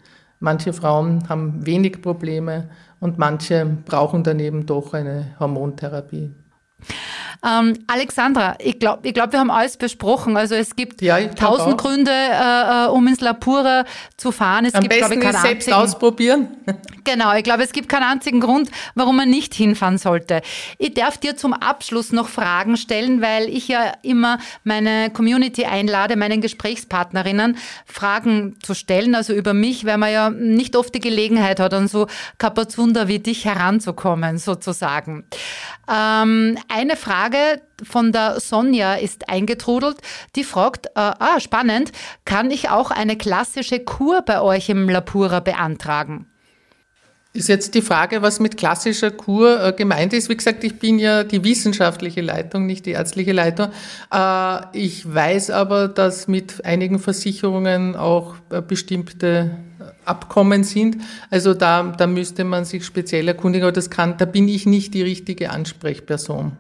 Manche 0.44 0.74
Frauen 0.74 1.30
haben 1.30 1.66
wenig 1.66 2.02
Probleme 2.02 2.70
und 3.00 3.18
manche 3.18 3.66
brauchen 3.86 4.26
daneben 4.26 4.66
doch 4.66 4.94
eine 4.94 5.34
Hormontherapie. 5.40 6.32
Ähm, 7.46 7.80
Alexandra, 7.88 8.56
ich 8.60 8.80
glaube, 8.80 9.08
ich 9.08 9.14
glaub, 9.14 9.32
wir 9.32 9.40
haben 9.40 9.52
alles 9.52 9.78
besprochen. 9.78 10.38
Also 10.38 10.56
es 10.56 10.76
gibt 10.76 11.02
ja, 11.02 11.20
tausend 11.28 11.78
Gründe, 11.78 12.12
äh, 12.12 12.86
äh, 12.86 12.88
um 12.88 13.08
ins 13.08 13.22
Lapura 13.22 13.86
zu 14.18 14.32
fahren. 14.32 14.66
Es 14.66 14.74
Am 14.74 14.82
gibt, 14.82 15.00
besten 15.00 15.22
ich, 15.22 15.28
ist 15.28 15.42
selbst 15.42 15.68
einzigen, 15.68 15.74
ausprobieren. 15.74 16.48
Genau, 17.06 17.36
ich 17.36 17.44
glaube, 17.44 17.64
es 17.64 17.74
gibt 17.74 17.90
keinen 17.90 18.04
einzigen 18.04 18.40
Grund, 18.40 18.72
warum 18.96 19.18
man 19.18 19.30
nicht 19.30 19.54
hinfahren 19.54 19.98
sollte. 19.98 20.42
Ich 20.78 20.94
darf 20.94 21.18
dir 21.18 21.36
zum 21.36 21.52
Abschluss 21.52 22.14
noch 22.14 22.30
Fragen 22.30 22.78
stellen, 22.78 23.22
weil 23.22 23.50
ich 23.50 23.68
ja 23.68 23.92
immer 24.04 24.38
meine 24.64 25.10
Community 25.10 25.66
einlade, 25.66 26.16
meinen 26.16 26.40
Gesprächspartnerinnen 26.40 27.58
Fragen 27.86 28.56
zu 28.64 28.74
stellen, 28.74 29.16
also 29.16 29.34
über 29.34 29.54
mich, 29.54 29.84
weil 29.84 29.98
man 29.98 30.14
ja 30.14 30.30
nicht 30.30 30.78
oft 30.78 30.96
die 30.96 31.02
Gelegenheit 31.02 31.60
hat, 31.60 31.74
an 31.74 31.90
so 31.90 32.08
Kapazunder 32.38 33.10
wie 33.10 33.20
dich 33.20 33.44
heranzukommen, 33.44 34.38
sozusagen. 34.38 35.26
Ähm, 35.92 36.58
eine 36.70 36.96
Frage 36.96 37.23
von 37.84 38.12
der 38.12 38.40
Sonja 38.40 38.96
ist 38.96 39.30
eingetrudelt. 39.30 39.98
Die 40.36 40.44
fragt, 40.44 40.88
äh, 40.88 40.92
ah, 40.96 41.40
spannend, 41.40 41.92
kann 42.26 42.52
ich 42.52 42.70
auch 42.70 42.92
eine 42.92 43.18
klassische 43.18 43.80
Kur 43.80 44.22
bei 44.22 44.42
euch 44.42 44.70
im 44.70 44.90
Lapura 44.90 45.40
beantragen? 45.40 46.28
Ist 47.36 47.50
jetzt 47.50 47.74
die 47.74 47.82
Frage, 47.82 48.22
was 48.22 48.40
mit 48.40 48.58
klassischer 48.58 49.10
Kur 49.10 49.60
äh, 49.60 49.74
gemeint 49.74 50.14
ist. 50.14 50.30
Wie 50.30 50.38
gesagt, 50.38 50.64
ich 50.64 50.78
bin 50.78 51.00
ja 51.00 51.24
die 51.24 51.44
wissenschaftliche 51.44 52.22
Leitung, 52.22 52.68
nicht 52.68 52.86
die 52.86 52.92
ärztliche 52.92 53.32
Leitung. 53.32 53.70
Äh, 54.14 54.78
ich 54.78 55.12
weiß 55.12 55.50
aber, 55.50 55.88
dass 55.88 56.28
mit 56.28 56.64
einigen 56.64 57.00
Versicherungen 57.00 57.96
auch 57.96 58.36
äh, 58.52 58.62
bestimmte 58.62 59.58
Abkommen 60.06 60.64
sind. 60.64 60.98
Also 61.32 61.56
da, 61.56 61.96
da 61.98 62.06
müsste 62.06 62.44
man 62.44 62.66
sich 62.66 62.86
speziell 62.86 63.28
erkundigen, 63.28 63.66
aber 63.66 63.72
das 63.72 63.90
kann, 63.90 64.16
da 64.18 64.26
bin 64.26 64.48
ich 64.48 64.68
nicht 64.68 64.94
die 64.94 65.02
richtige 65.02 65.50
Ansprechperson. 65.50 66.58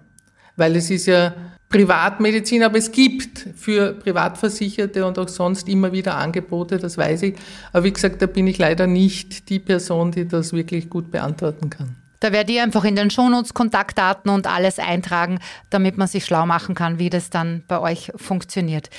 Weil 0.55 0.75
es 0.75 0.89
ist 0.89 1.07
ja 1.07 1.33
Privatmedizin, 1.69 2.61
aber 2.61 2.77
es 2.77 2.91
gibt 2.91 3.47
für 3.55 3.93
Privatversicherte 3.93 5.05
und 5.05 5.17
auch 5.17 5.27
sonst 5.27 5.67
immer 5.67 5.91
wieder 5.91 6.15
Angebote, 6.15 6.77
das 6.77 6.97
weiß 6.97 7.23
ich. 7.23 7.35
Aber 7.71 7.83
wie 7.83 7.93
gesagt, 7.93 8.21
da 8.21 8.27
bin 8.27 8.45
ich 8.45 8.59
leider 8.59 8.85
nicht 8.85 9.49
die 9.49 9.57
Person, 9.57 10.11
die 10.11 10.27
das 10.27 10.53
wirklich 10.53 10.89
gut 10.89 11.09
beantworten 11.09 11.71
kann. 11.71 11.95
Da 12.19 12.31
werde 12.31 12.53
ich 12.53 12.61
einfach 12.61 12.85
in 12.85 12.95
den 12.95 13.09
Shownotes 13.09 13.53
Kontaktdaten 13.53 14.31
und 14.31 14.47
alles 14.47 14.79
eintragen, 14.79 15.39
damit 15.69 15.97
man 15.97 16.07
sich 16.07 16.23
schlau 16.23 16.45
machen 16.45 16.73
kann, 16.73 16.97
wie 16.97 17.09
das 17.09 17.29
dann 17.29 17.63
bei 17.67 17.81
euch 17.81 18.13
funktioniert. 18.15 18.89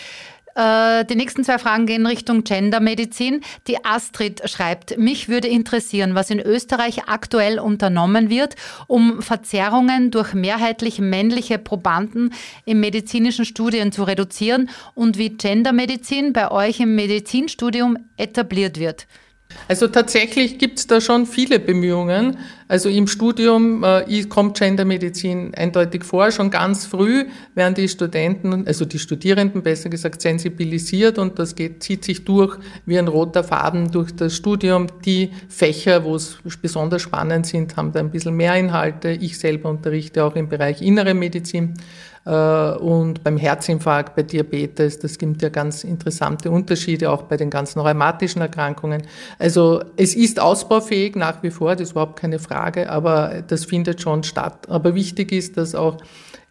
Äh, 0.54 1.04
die 1.04 1.16
nächsten 1.16 1.44
zwei 1.44 1.58
Fragen 1.58 1.86
gehen 1.86 2.06
Richtung 2.06 2.44
Gendermedizin. 2.44 3.40
Die 3.66 3.84
Astrid 3.84 4.48
schreibt, 4.48 4.96
mich 4.98 5.28
würde 5.28 5.48
interessieren, 5.48 6.14
was 6.14 6.30
in 6.30 6.40
Österreich 6.40 7.08
aktuell 7.08 7.58
unternommen 7.58 8.30
wird, 8.30 8.54
um 8.86 9.20
Verzerrungen 9.20 10.10
durch 10.10 10.34
mehrheitlich 10.34 11.00
männliche 11.00 11.58
Probanden 11.58 12.32
in 12.64 12.80
medizinischen 12.80 13.44
Studien 13.44 13.90
zu 13.92 14.04
reduzieren 14.04 14.70
und 14.94 15.18
wie 15.18 15.30
Gendermedizin 15.30 16.32
bei 16.32 16.50
euch 16.50 16.80
im 16.80 16.94
Medizinstudium 16.94 17.98
etabliert 18.16 18.78
wird. 18.78 19.06
Also 19.66 19.88
tatsächlich 19.88 20.58
gibt 20.58 20.78
es 20.78 20.86
da 20.86 21.00
schon 21.00 21.26
viele 21.26 21.58
Bemühungen. 21.58 22.36
Also 22.68 22.88
im 22.88 23.06
Studium 23.06 23.82
äh, 23.82 24.22
kommt 24.24 24.58
Gendermedizin 24.58 25.54
eindeutig 25.54 26.04
vor. 26.04 26.30
Schon 26.30 26.50
ganz 26.50 26.86
früh 26.86 27.26
werden 27.54 27.74
die 27.74 27.88
Studenten, 27.88 28.66
also 28.66 28.84
die 28.84 28.98
Studierenden 28.98 29.62
besser 29.62 29.88
gesagt, 29.88 30.20
sensibilisiert 30.22 31.18
und 31.18 31.38
das 31.38 31.54
geht, 31.54 31.82
zieht 31.82 32.04
sich 32.04 32.24
durch 32.24 32.58
wie 32.86 32.98
ein 32.98 33.08
roter 33.08 33.44
Faden 33.44 33.90
durch 33.90 34.14
das 34.14 34.34
Studium. 34.34 34.86
Die 35.04 35.30
Fächer, 35.48 36.04
wo 36.04 36.16
es 36.16 36.38
besonders 36.60 37.02
spannend 37.02 37.46
sind, 37.46 37.76
haben 37.76 37.92
da 37.92 38.00
ein 38.00 38.10
bisschen 38.10 38.34
mehr 38.34 38.56
Inhalte. 38.56 39.10
Ich 39.10 39.38
selber 39.38 39.70
unterrichte 39.70 40.24
auch 40.24 40.36
im 40.36 40.48
Bereich 40.48 40.82
Innere 40.82 41.14
Medizin. 41.14 41.74
Äh, 42.26 42.30
und 42.76 43.22
beim 43.22 43.36
Herzinfarkt, 43.36 44.16
bei 44.16 44.22
Diabetes, 44.22 44.98
das 44.98 45.18
gibt 45.18 45.42
ja 45.42 45.48
ganz 45.48 45.84
interessante 45.84 46.50
Unterschiede, 46.50 47.10
auch 47.10 47.22
bei 47.22 47.36
den 47.36 47.50
ganzen 47.50 47.80
rheumatischen 47.80 48.40
Erkrankungen. 48.40 49.02
Also 49.38 49.82
es 49.96 50.14
ist 50.14 50.40
ausbaufähig 50.40 51.16
nach 51.16 51.42
wie 51.42 51.50
vor, 51.50 51.72
das 51.76 51.88
ist 51.88 51.92
überhaupt 51.92 52.18
keine 52.18 52.38
Frage, 52.38 52.90
aber 52.90 53.42
das 53.46 53.64
findet 53.64 54.00
schon 54.00 54.22
statt. 54.22 54.68
Aber 54.68 54.94
wichtig 54.94 55.32
ist, 55.32 55.56
dass 55.56 55.74
auch 55.74 55.98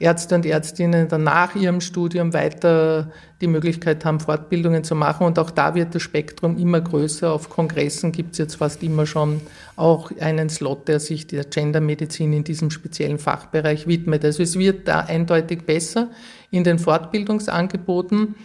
Ärzte 0.04 0.36
und 0.36 0.46
Ärztinnen 0.46 1.08
dann 1.08 1.24
nach 1.24 1.56
ihrem 1.56 1.80
Studium 1.80 2.34
weiter 2.34 3.10
die 3.40 3.48
Möglichkeit 3.48 4.04
haben, 4.04 4.20
Fortbildungen 4.20 4.84
zu 4.84 4.96
machen. 4.96 5.26
Und 5.26 5.40
auch 5.40 5.50
da 5.50 5.76
wird 5.76 5.96
das 5.96 6.02
Spektrum 6.02 6.58
immer 6.58 6.82
größer. 6.82 7.32
Auf 7.32 7.50
Kongressen 7.50 8.12
gibt 8.12 8.34
es 8.34 8.38
jetzt 8.40 8.56
fast 8.56 8.84
immer 8.84 9.06
schon 9.06 9.40
auch 9.78 10.12
einen 10.20 10.50
Slot, 10.50 10.90
der 10.90 11.00
sich 11.00 11.26
der 11.28 11.46
Gendermedizin 11.46 12.34
in 12.34 12.44
diesem 12.44 12.70
speziellen 12.70 13.18
Fachbereich 13.18 13.88
widmet. 13.88 14.26
Also 14.26 14.44
es 14.44 14.60
wird 14.60 14.90
da 14.90 15.00
eindeutig 15.00 15.66
besser 15.66 16.10
in 16.52 16.66
den 16.66 16.80
Fortbildungsangeboten. 16.80 18.36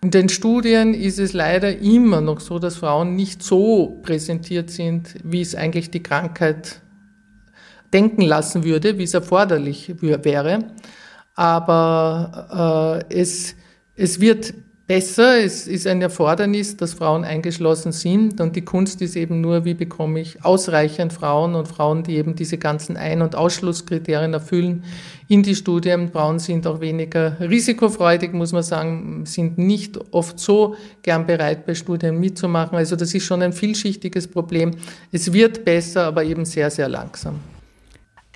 In 0.00 0.12
den 0.12 0.28
Studien 0.28 0.94
ist 0.94 1.18
es 1.18 1.32
leider 1.32 1.76
immer 1.78 2.20
noch 2.20 2.38
so, 2.38 2.60
dass 2.60 2.76
Frauen 2.76 3.16
nicht 3.16 3.42
so 3.42 3.98
präsentiert 4.04 4.70
sind, 4.70 5.16
wie 5.24 5.40
es 5.40 5.56
eigentlich 5.56 5.90
die 5.90 6.02
Krankheit 6.02 6.80
denken 7.92 8.22
lassen 8.22 8.62
würde, 8.62 8.98
wie 8.98 9.02
es 9.02 9.14
erforderlich 9.14 9.94
wäre 10.00 10.64
aber 11.38 13.04
äh, 13.08 13.14
es, 13.14 13.54
es 13.94 14.20
wird 14.20 14.54
besser, 14.88 15.38
es 15.38 15.68
ist 15.68 15.86
ein 15.86 16.02
Erfordernis, 16.02 16.76
dass 16.76 16.94
Frauen 16.94 17.22
eingeschlossen 17.22 17.92
sind 17.92 18.40
und 18.40 18.56
die 18.56 18.64
Kunst 18.64 19.00
ist 19.02 19.14
eben 19.14 19.40
nur, 19.40 19.64
wie 19.64 19.74
bekomme 19.74 20.18
ich 20.18 20.44
ausreichend 20.44 21.12
Frauen 21.12 21.54
und 21.54 21.68
Frauen, 21.68 22.02
die 22.02 22.16
eben 22.16 22.34
diese 22.34 22.58
ganzen 22.58 22.96
Ein- 22.96 23.22
und 23.22 23.36
Ausschlusskriterien 23.36 24.32
erfüllen, 24.32 24.82
in 25.28 25.44
die 25.44 25.54
Studien. 25.54 26.10
Frauen 26.10 26.40
sind 26.40 26.66
auch 26.66 26.80
weniger 26.80 27.38
risikofreudig, 27.38 28.32
muss 28.32 28.50
man 28.50 28.64
sagen, 28.64 29.24
sind 29.24 29.58
nicht 29.58 29.96
oft 30.10 30.40
so 30.40 30.74
gern 31.02 31.24
bereit, 31.24 31.66
bei 31.66 31.76
Studien 31.76 32.18
mitzumachen. 32.18 32.76
Also 32.76 32.96
das 32.96 33.14
ist 33.14 33.26
schon 33.26 33.42
ein 33.42 33.52
vielschichtiges 33.52 34.26
Problem. 34.26 34.72
Es 35.12 35.32
wird 35.32 35.64
besser, 35.64 36.06
aber 36.06 36.24
eben 36.24 36.44
sehr, 36.44 36.68
sehr 36.68 36.88
langsam 36.88 37.36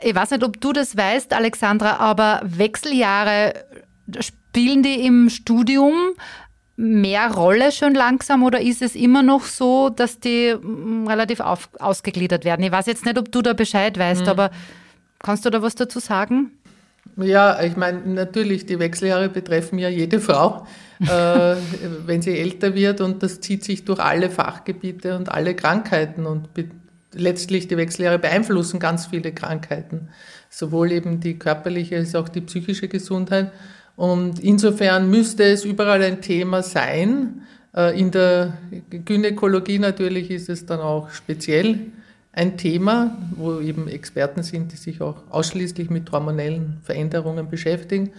ich 0.03 0.15
weiß 0.15 0.33
nicht, 0.33 0.45
ob 0.45 0.61
du 0.61 0.73
das 0.73 0.97
weißt, 0.97 1.33
Alexandra, 1.33 1.97
aber 1.97 2.41
Wechseljahre 2.45 3.55
spielen 4.21 4.83
die 4.83 5.07
im 5.07 5.29
Studium 5.29 5.95
mehr 6.77 7.33
Rolle 7.33 7.71
schon 7.71 7.95
langsam 7.95 8.43
oder 8.43 8.61
ist 8.61 8.83
es 8.83 8.95
immer 8.95 9.23
noch 9.23 9.45
so, 9.45 9.89
dass 9.91 10.21
die 10.21 10.55
mm, 10.55 11.07
relativ 11.07 11.41
auf, 11.41 11.69
ausgegliedert 11.79 12.45
werden? 12.45 12.65
Ich 12.65 12.73
weiß 12.73 12.87
jetzt 12.87 13.05
nicht, 13.05 13.19
ob 13.19 13.31
du 13.31 13.43
da 13.43 13.53
Bescheid 13.53 13.99
weißt, 13.99 14.23
mhm. 14.23 14.29
aber 14.29 14.51
kannst 15.19 15.45
du 15.45 15.51
da 15.51 15.63
was 15.63 15.75
dazu 15.75 16.01
sagen? 16.01 16.53
Ja, 17.17 17.63
ich 17.63 17.77
meine, 17.77 18.01
natürlich, 18.07 18.65
die 18.65 18.79
Wechseljahre 18.79 19.29
betreffen 19.29 19.79
ja 19.79 19.89
jede 19.89 20.19
Frau, 20.21 20.67
äh, 21.01 21.57
wenn 22.07 22.23
sie 22.23 22.39
älter 22.39 22.75
wird 22.75 23.01
und 23.01 23.23
das 23.23 23.41
zieht 23.41 23.65
sich 23.65 23.85
durch 23.85 24.01
alle 24.01 24.31
Fachgebiete 24.31 25.17
und 25.17 25.31
alle 25.31 25.55
Krankheiten 25.55 26.27
und 26.27 26.55
letztlich 27.15 27.69
die 27.69 27.77
Wechseljahre 27.77 28.19
beeinflussen 28.19 28.81
ganz 28.81 29.07
viele 29.07 29.33
Krankheiten, 29.33 30.09
sowohl 30.51 30.93
eben 30.93 31.21
die 31.21 31.39
körperliche 31.39 31.97
als 31.97 32.15
auch 32.15 32.29
die 32.29 32.41
psychische 32.41 32.89
Gesundheit. 32.89 33.53
Und 33.97 34.41
insofern 34.41 35.11
müsste 35.11 35.45
es 35.45 35.65
überall 35.65 36.03
ein 36.03 36.21
Thema 36.21 36.63
sein. 36.63 37.43
Äh, 37.75 37.99
in 37.99 38.11
der 38.11 38.59
Gynäkologie 38.91 39.79
natürlich 39.79 40.31
ist 40.31 40.49
es 40.49 40.67
dann 40.67 40.81
auch 40.81 41.11
speziell 41.11 41.79
ein 42.33 42.57
Thema, 42.57 43.19
wo 43.37 43.61
eben 43.61 43.89
Experten 43.89 44.43
sind, 44.43 44.73
die 44.73 44.77
sich 44.77 45.03
auch 45.03 45.17
ausschließlich 45.29 45.91
mit 45.91 46.11
hormonellen 46.11 46.79
Veränderungen 46.83 47.51
beschäftigen. 47.51 48.11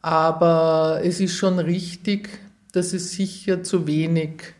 Aber 0.00 1.00
es 1.04 1.20
ist 1.20 1.36
schon 1.36 1.58
richtig, 1.58 2.30
dass 2.72 2.94
es 2.94 3.12
sicher 3.12 3.62
zu 3.62 3.86
wenig 3.86 4.54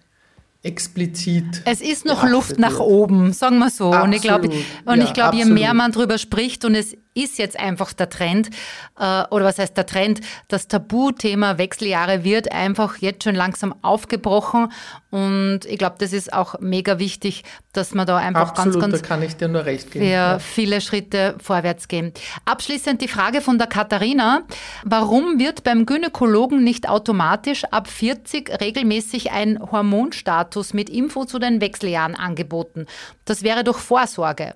explizit. 0.63 1.63
Es 1.65 1.81
ist 1.81 2.05
noch 2.05 2.25
Luft 2.25 2.59
nach 2.59 2.79
oben, 2.79 3.33
sagen 3.33 3.59
wir 3.59 3.71
so. 3.71 3.93
Absolut. 3.93 4.05
Und 4.05 4.13
ich 4.13 4.23
glaube, 4.23 4.49
und 4.49 4.99
ja, 4.99 5.05
ich 5.05 5.13
glaube, 5.13 5.37
je 5.37 5.45
mehr 5.45 5.75
man 5.75 5.93
darüber 5.93 6.19
spricht 6.19 6.65
und 6.65 6.75
es 6.75 6.97
ist 7.15 7.39
jetzt 7.39 7.59
einfach 7.59 7.93
der 7.93 8.09
Trend, 8.09 8.51
äh, 8.99 9.25
oder 9.31 9.45
was 9.45 9.59
heißt 9.59 9.77
der 9.77 9.87
Trend, 9.87 10.21
das 10.49 10.69
Tabuthema 10.69 11.59
Wechseljahre 11.59 12.25
wird 12.25 12.53
einfach 12.53 12.97
jetzt 12.99 13.25
schon 13.25 13.35
langsam 13.35 13.75
aufgebrochen 13.83 14.69
und 15.13 15.67
ich 15.67 15.77
glaube, 15.77 15.97
das 15.99 16.15
ist 16.15 16.33
auch 16.33 16.59
mega 16.61 16.99
wichtig, 16.99 17.45
dass 17.75 17.93
man 17.93 18.07
da 18.07 18.17
einfach 18.17 18.49
Absolut, 18.49 18.81
ganz, 18.81 18.93
ganz 18.93 19.03
da 19.03 19.07
kann 19.09 19.23
ich 19.23 19.37
dir 19.37 19.49
nur 19.49 19.67
recht 19.67 19.91
geben. 19.91 20.07
Ja. 20.07 20.39
viele 20.39 20.81
Schritte 20.81 21.35
vorwärts 21.39 21.87
gehen. 21.89 22.15
Abschließend 22.47 23.03
die 23.03 23.09
Frage 23.09 23.43
von 23.43 23.59
der 23.59 23.67
Katharina. 23.67 24.43
Warum 24.85 25.39
wird 25.39 25.65
beim 25.65 25.85
Gynäkologen 25.85 26.65
nicht 26.65 26.89
automatisch 26.89 27.65
ab 27.65 27.89
40 27.89 28.59
regelmäßig 28.59 29.33
ein 29.33 29.61
Hormonstatus 29.71 30.73
mit 30.73 30.89
Info 30.89 31.27
zu 31.27 31.39
den 31.39 31.61
Wechseljahren 31.61 32.15
angeboten? 32.15 32.87
Das 33.27 33.43
wäre 33.43 33.65
doch 33.65 33.79
Vorsorge. 33.79 34.55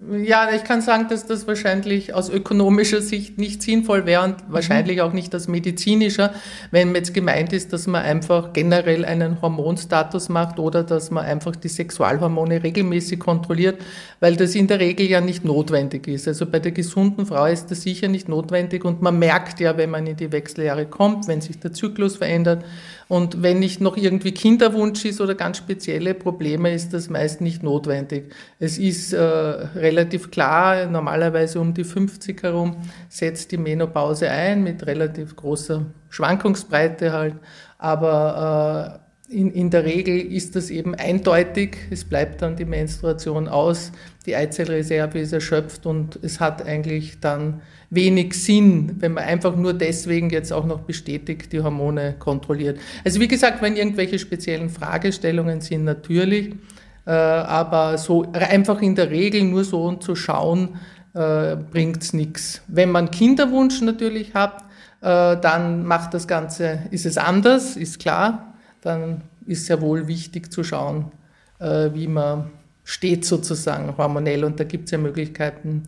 Ja, 0.00 0.50
ich 0.54 0.62
kann 0.62 0.80
sagen, 0.80 1.08
dass 1.08 1.26
das 1.26 1.48
wahrscheinlich 1.48 2.14
aus 2.14 2.30
ökonomischer 2.30 3.02
Sicht 3.02 3.36
nicht 3.36 3.62
sinnvoll 3.62 4.06
wäre 4.06 4.22
und 4.22 4.48
mhm. 4.48 4.52
wahrscheinlich 4.52 5.00
auch 5.00 5.12
nicht 5.12 5.34
aus 5.34 5.48
medizinischer, 5.48 6.32
wenn 6.70 6.94
jetzt 6.94 7.14
gemeint 7.14 7.52
ist, 7.52 7.72
dass 7.72 7.88
man 7.88 8.02
einfach 8.02 8.52
generell 8.52 9.04
einen 9.04 9.42
Hormonstatus 9.42 10.28
macht 10.28 10.60
oder 10.60 10.84
dass 10.84 11.10
man 11.10 11.24
einfach 11.24 11.56
die 11.56 11.66
Sexualhormone 11.66 12.62
regelmäßig 12.62 13.18
kontrolliert, 13.18 13.80
weil 14.20 14.36
das 14.36 14.54
in 14.54 14.68
der 14.68 14.78
Regel 14.78 15.10
ja 15.10 15.20
nicht 15.20 15.44
notwendig 15.44 16.06
ist. 16.06 16.28
Also 16.28 16.46
bei 16.46 16.60
der 16.60 16.70
gesunden 16.70 17.26
Frau 17.26 17.46
ist 17.46 17.72
das 17.72 17.82
sicher 17.82 18.06
nicht 18.06 18.28
notwendig 18.28 18.84
und 18.84 19.02
man 19.02 19.18
merkt 19.18 19.58
ja, 19.58 19.76
wenn 19.76 19.90
man 19.90 20.06
in 20.06 20.16
die 20.16 20.30
Wechseljahre 20.30 20.86
kommt, 20.86 21.26
wenn 21.26 21.40
sich 21.40 21.58
der 21.58 21.72
Zyklus 21.72 22.18
verändert, 22.18 22.64
und 23.08 23.42
wenn 23.42 23.58
nicht 23.58 23.80
noch 23.80 23.96
irgendwie 23.96 24.32
Kinderwunsch 24.32 25.04
ist 25.06 25.20
oder 25.20 25.34
ganz 25.34 25.56
spezielle 25.56 26.14
Probleme, 26.14 26.72
ist 26.72 26.92
das 26.92 27.08
meist 27.08 27.40
nicht 27.40 27.62
notwendig. 27.62 28.34
Es 28.58 28.76
ist 28.78 29.14
äh, 29.14 29.20
relativ 29.20 30.30
klar, 30.30 30.86
normalerweise 30.86 31.58
um 31.58 31.72
die 31.72 31.84
50 31.84 32.42
herum 32.42 32.76
setzt 33.08 33.50
die 33.52 33.56
Menopause 33.56 34.30
ein 34.30 34.62
mit 34.62 34.86
relativ 34.86 35.36
großer 35.36 35.86
Schwankungsbreite 36.10 37.12
halt. 37.12 37.36
Aber 37.78 39.00
äh, 39.02 39.07
in, 39.28 39.52
in 39.52 39.70
der 39.70 39.84
Regel 39.84 40.18
ist 40.18 40.56
das 40.56 40.70
eben 40.70 40.94
eindeutig. 40.94 41.76
Es 41.90 42.04
bleibt 42.04 42.40
dann 42.40 42.56
die 42.56 42.64
Menstruation 42.64 43.46
aus, 43.46 43.92
die 44.24 44.34
Eizellreserve 44.34 45.18
ist 45.18 45.32
erschöpft 45.32 45.86
und 45.86 46.18
es 46.22 46.40
hat 46.40 46.64
eigentlich 46.66 47.20
dann 47.20 47.60
wenig 47.90 48.34
Sinn, 48.34 48.96
wenn 48.98 49.12
man 49.12 49.24
einfach 49.24 49.54
nur 49.56 49.74
deswegen 49.74 50.30
jetzt 50.30 50.52
auch 50.52 50.66
noch 50.66 50.80
bestätigt 50.80 51.52
die 51.52 51.60
Hormone 51.60 52.14
kontrolliert. 52.18 52.78
Also 53.04 53.20
wie 53.20 53.28
gesagt, 53.28 53.62
wenn 53.62 53.76
irgendwelche 53.76 54.18
speziellen 54.18 54.70
Fragestellungen 54.70 55.60
sind, 55.60 55.84
natürlich, 55.84 56.54
äh, 57.06 57.10
aber 57.10 57.98
so 57.98 58.30
einfach 58.32 58.80
in 58.82 58.94
der 58.94 59.10
Regel 59.10 59.44
nur 59.44 59.64
so 59.64 59.94
zu 59.94 60.16
schauen, 60.16 60.76
äh, 61.14 61.56
bringt 61.56 62.02
es 62.02 62.12
nichts. 62.12 62.62
Wenn 62.66 62.90
man 62.90 63.10
Kinderwunsch 63.10 63.80
natürlich 63.82 64.34
hat, 64.34 64.64
äh, 65.00 65.36
dann 65.38 65.84
macht 65.84 66.12
das 66.12 66.26
Ganze, 66.26 66.80
ist 66.90 67.06
es 67.06 67.16
anders, 67.16 67.76
ist 67.76 67.98
klar, 67.98 68.47
dann 68.80 69.22
ist 69.46 69.66
sehr 69.66 69.80
wohl 69.80 70.06
wichtig 70.08 70.52
zu 70.52 70.64
schauen, 70.64 71.12
äh, 71.58 71.90
wie 71.92 72.06
man 72.08 72.50
steht 72.84 73.24
sozusagen 73.24 73.96
hormonell 73.96 74.44
und 74.44 74.58
da 74.58 74.64
gibt 74.64 74.86
es 74.86 74.92
ja 74.92 74.98
Möglichkeiten, 74.98 75.84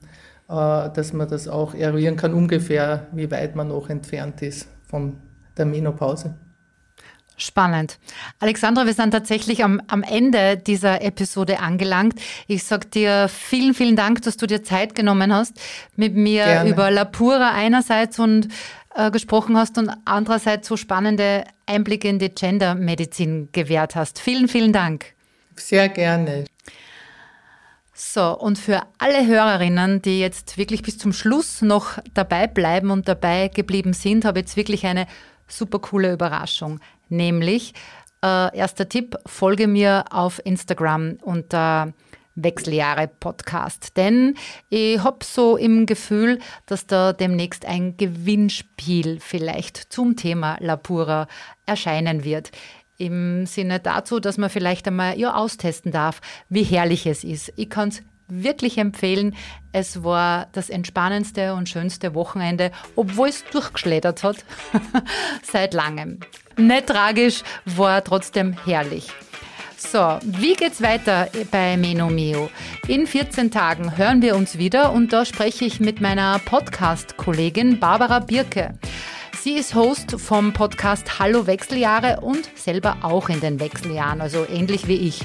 äh, 0.48 0.52
dass 0.52 1.12
man 1.12 1.28
das 1.28 1.48
auch 1.48 1.74
eruieren 1.74 2.16
kann, 2.16 2.34
ungefähr, 2.34 3.06
wie 3.12 3.30
weit 3.30 3.56
man 3.56 3.68
noch 3.68 3.88
entfernt 3.88 4.42
ist 4.42 4.68
von 4.88 5.16
der 5.56 5.66
Menopause. 5.66 6.34
Spannend. 7.42 7.98
Alexandra, 8.38 8.84
wir 8.84 8.92
sind 8.92 9.12
tatsächlich 9.12 9.64
am, 9.64 9.80
am 9.88 10.02
Ende 10.02 10.58
dieser 10.58 11.00
Episode 11.00 11.60
angelangt. 11.60 12.20
Ich 12.46 12.64
sage 12.64 12.88
dir 12.88 13.28
vielen, 13.28 13.72
vielen 13.72 13.96
Dank, 13.96 14.20
dass 14.22 14.36
du 14.36 14.46
dir 14.46 14.62
Zeit 14.62 14.94
genommen 14.94 15.32
hast, 15.32 15.58
mit 15.96 16.14
mir 16.14 16.44
Gerne. 16.44 16.70
über 16.70 16.90
La 16.90 17.06
Pura 17.06 17.52
einerseits 17.52 18.18
und 18.18 18.48
äh, 18.94 19.10
gesprochen 19.10 19.56
hast 19.56 19.78
und 19.78 19.90
andererseits 20.04 20.68
so 20.68 20.76
spannende 20.76 21.44
Einblicke 21.66 22.08
in 22.08 22.18
die 22.18 22.30
Gendermedizin 22.30 23.48
gewährt 23.52 23.94
hast. 23.94 24.18
Vielen, 24.18 24.48
vielen 24.48 24.72
Dank. 24.72 25.14
Sehr 25.56 25.88
gerne. 25.88 26.44
So, 27.94 28.36
und 28.38 28.58
für 28.58 28.82
alle 28.98 29.26
Hörerinnen, 29.26 30.00
die 30.00 30.20
jetzt 30.20 30.56
wirklich 30.56 30.82
bis 30.82 30.96
zum 30.96 31.12
Schluss 31.12 31.60
noch 31.60 31.98
dabei 32.14 32.46
bleiben 32.46 32.90
und 32.90 33.06
dabei 33.08 33.48
geblieben 33.48 33.92
sind, 33.92 34.24
habe 34.24 34.38
ich 34.38 34.44
jetzt 34.44 34.56
wirklich 34.56 34.86
eine 34.86 35.06
super 35.46 35.80
coole 35.80 36.12
Überraschung. 36.12 36.80
Nämlich, 37.10 37.74
äh, 38.24 38.56
erster 38.56 38.88
Tipp, 38.88 39.16
folge 39.26 39.66
mir 39.66 40.06
auf 40.10 40.40
Instagram 40.44 41.18
unter 41.22 41.92
Wechseljahre 41.92 42.09
Podcast. 43.20 43.96
Denn 43.96 44.36
ich 44.68 45.02
habe 45.02 45.24
so 45.24 45.56
im 45.56 45.86
Gefühl, 45.86 46.38
dass 46.66 46.86
da 46.86 47.12
demnächst 47.12 47.66
ein 47.66 47.96
Gewinnspiel 47.96 49.18
vielleicht 49.20 49.92
zum 49.92 50.16
Thema 50.16 50.56
Lapura 50.60 51.26
erscheinen 51.66 52.24
wird 52.24 52.50
im 53.00 53.46
Sinne 53.46 53.80
dazu, 53.80 54.20
dass 54.20 54.36
man 54.36 54.50
vielleicht 54.50 54.86
einmal 54.86 55.18
ja, 55.18 55.34
austesten 55.34 55.90
darf, 55.90 56.20
wie 56.50 56.62
herrlich 56.64 57.06
es 57.06 57.24
ist. 57.24 57.50
Ich 57.56 57.70
kann 57.70 57.88
es 57.88 58.02
wirklich 58.28 58.78
empfehlen. 58.78 59.34
Es 59.72 60.04
war 60.04 60.48
das 60.52 60.70
entspannendste 60.70 61.54
und 61.54 61.68
schönste 61.68 62.14
Wochenende, 62.14 62.70
obwohl 62.96 63.28
es 63.28 63.44
durchgeschleddert 63.50 64.22
hat, 64.22 64.44
seit 65.42 65.74
langem. 65.74 66.20
Nicht 66.56 66.86
tragisch, 66.86 67.42
war 67.64 68.04
trotzdem 68.04 68.54
herrlich. 68.64 69.08
So, 69.82 70.18
wie 70.22 70.54
geht's 70.54 70.82
weiter 70.82 71.28
bei 71.50 71.76
Menomio? 71.76 72.50
In 72.86 73.06
14 73.06 73.50
Tagen 73.50 73.96
hören 73.96 74.20
wir 74.20 74.36
uns 74.36 74.58
wieder 74.58 74.92
und 74.92 75.12
da 75.12 75.24
spreche 75.24 75.64
ich 75.64 75.80
mit 75.80 76.02
meiner 76.02 76.38
Podcast-Kollegin 76.38 77.80
Barbara 77.80 78.20
Birke. 78.20 78.74
Sie 79.40 79.54
ist 79.54 79.74
Host 79.74 80.20
vom 80.20 80.52
Podcast 80.52 81.18
Hallo 81.18 81.46
Wechseljahre 81.46 82.20
und 82.20 82.50
selber 82.56 82.98
auch 83.02 83.30
in 83.30 83.40
den 83.40 83.58
Wechseljahren, 83.58 84.20
also 84.20 84.46
ähnlich 84.46 84.86
wie 84.86 85.08
ich. 85.08 85.22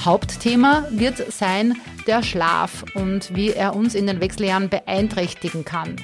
Hauptthema 0.00 0.88
wird 0.90 1.32
sein 1.32 1.80
der 2.08 2.22
Schlaf 2.22 2.84
und 2.94 3.34
wie 3.34 3.52
er 3.52 3.76
uns 3.76 3.94
in 3.94 4.08
den 4.08 4.20
Wechseljahren 4.20 4.68
beeinträchtigen 4.68 5.64
kann. 5.64 5.96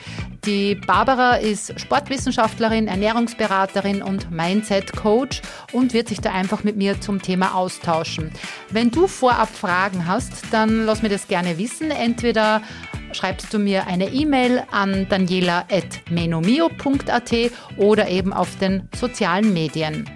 Die 0.47 0.75
Barbara 0.75 1.35
ist 1.35 1.79
Sportwissenschaftlerin, 1.79 2.89
Ernährungsberaterin 2.89 4.03
und 4.03 4.31
Mindset-Coach 4.31 5.43
und 5.73 5.93
wird 5.93 6.09
sich 6.09 6.23
da 6.23 6.33
einfach 6.33 6.65
mit 6.65 6.77
mir 6.77 6.99
zum 7.01 7.21
Thema 7.21 7.55
austauschen. 7.55 8.33
Wenn 8.71 8.91
du 8.91 9.07
vorab 9.07 9.55
Fragen 9.55 10.07
hast, 10.07 10.33
dann 10.51 10.87
lass 10.87 11.03
mir 11.03 11.11
das 11.11 11.29
gerne 11.29 11.59
wissen. 11.59 11.91
Entweder 11.91 12.63
schreibst 13.13 13.53
du 13.53 13.59
mir 13.59 13.87
eine 13.87 14.09
E-Mail 14.09 14.63
an 14.71 15.07
daniela.menomio.at 15.11 17.33
oder 17.77 18.09
eben 18.09 18.33
auf 18.33 18.57
den 18.57 18.89
sozialen 18.99 19.53
Medien. 19.53 20.09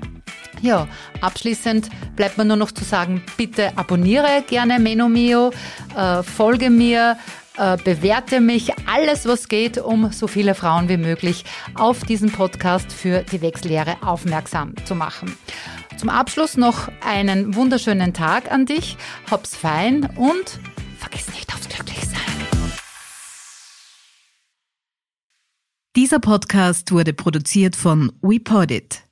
Ja, 0.63 0.89
abschließend 1.21 1.91
bleibt 2.17 2.39
mir 2.39 2.47
nur 2.47 2.57
noch 2.57 2.73
zu 2.73 2.85
sagen, 2.85 3.23
bitte 3.37 3.77
abonniere 3.77 4.43
gerne 4.49 4.79
Menomio, 4.79 5.51
äh, 5.95 6.23
folge 6.23 6.71
mir, 6.71 7.19
äh, 7.57 7.77
bewerte 7.77 8.40
mich, 8.40 8.73
alles 8.87 9.27
was 9.27 9.49
geht, 9.49 9.79
um 9.79 10.11
so 10.12 10.27
viele 10.27 10.55
Frauen 10.55 10.88
wie 10.88 10.97
möglich 10.97 11.45
auf 11.75 12.01
diesen 12.05 12.33
Podcast 12.33 12.93
für 12.93 13.23
die 13.23 13.40
Wechseljahre 13.43 13.97
aufmerksam 14.03 14.75
zu 14.85 14.95
machen. 14.95 15.37
Zum 15.97 16.09
Abschluss 16.09 16.57
noch 16.57 16.88
einen 17.01 17.55
wunderschönen 17.55 18.12
Tag 18.12 18.51
an 18.51 18.67
dich, 18.67 18.97
hab's 19.31 19.55
fein 19.57 20.11
und 20.17 20.59
vergiss 20.99 21.29
nicht 21.29 21.55
aufs 21.55 21.69
Glücklichsein. 21.69 22.21
Dieser 25.97 26.19
Podcast 26.19 26.90
wurde 26.90 27.12
produziert 27.12 27.77
von 27.77 28.12
WePodit. 28.21 29.04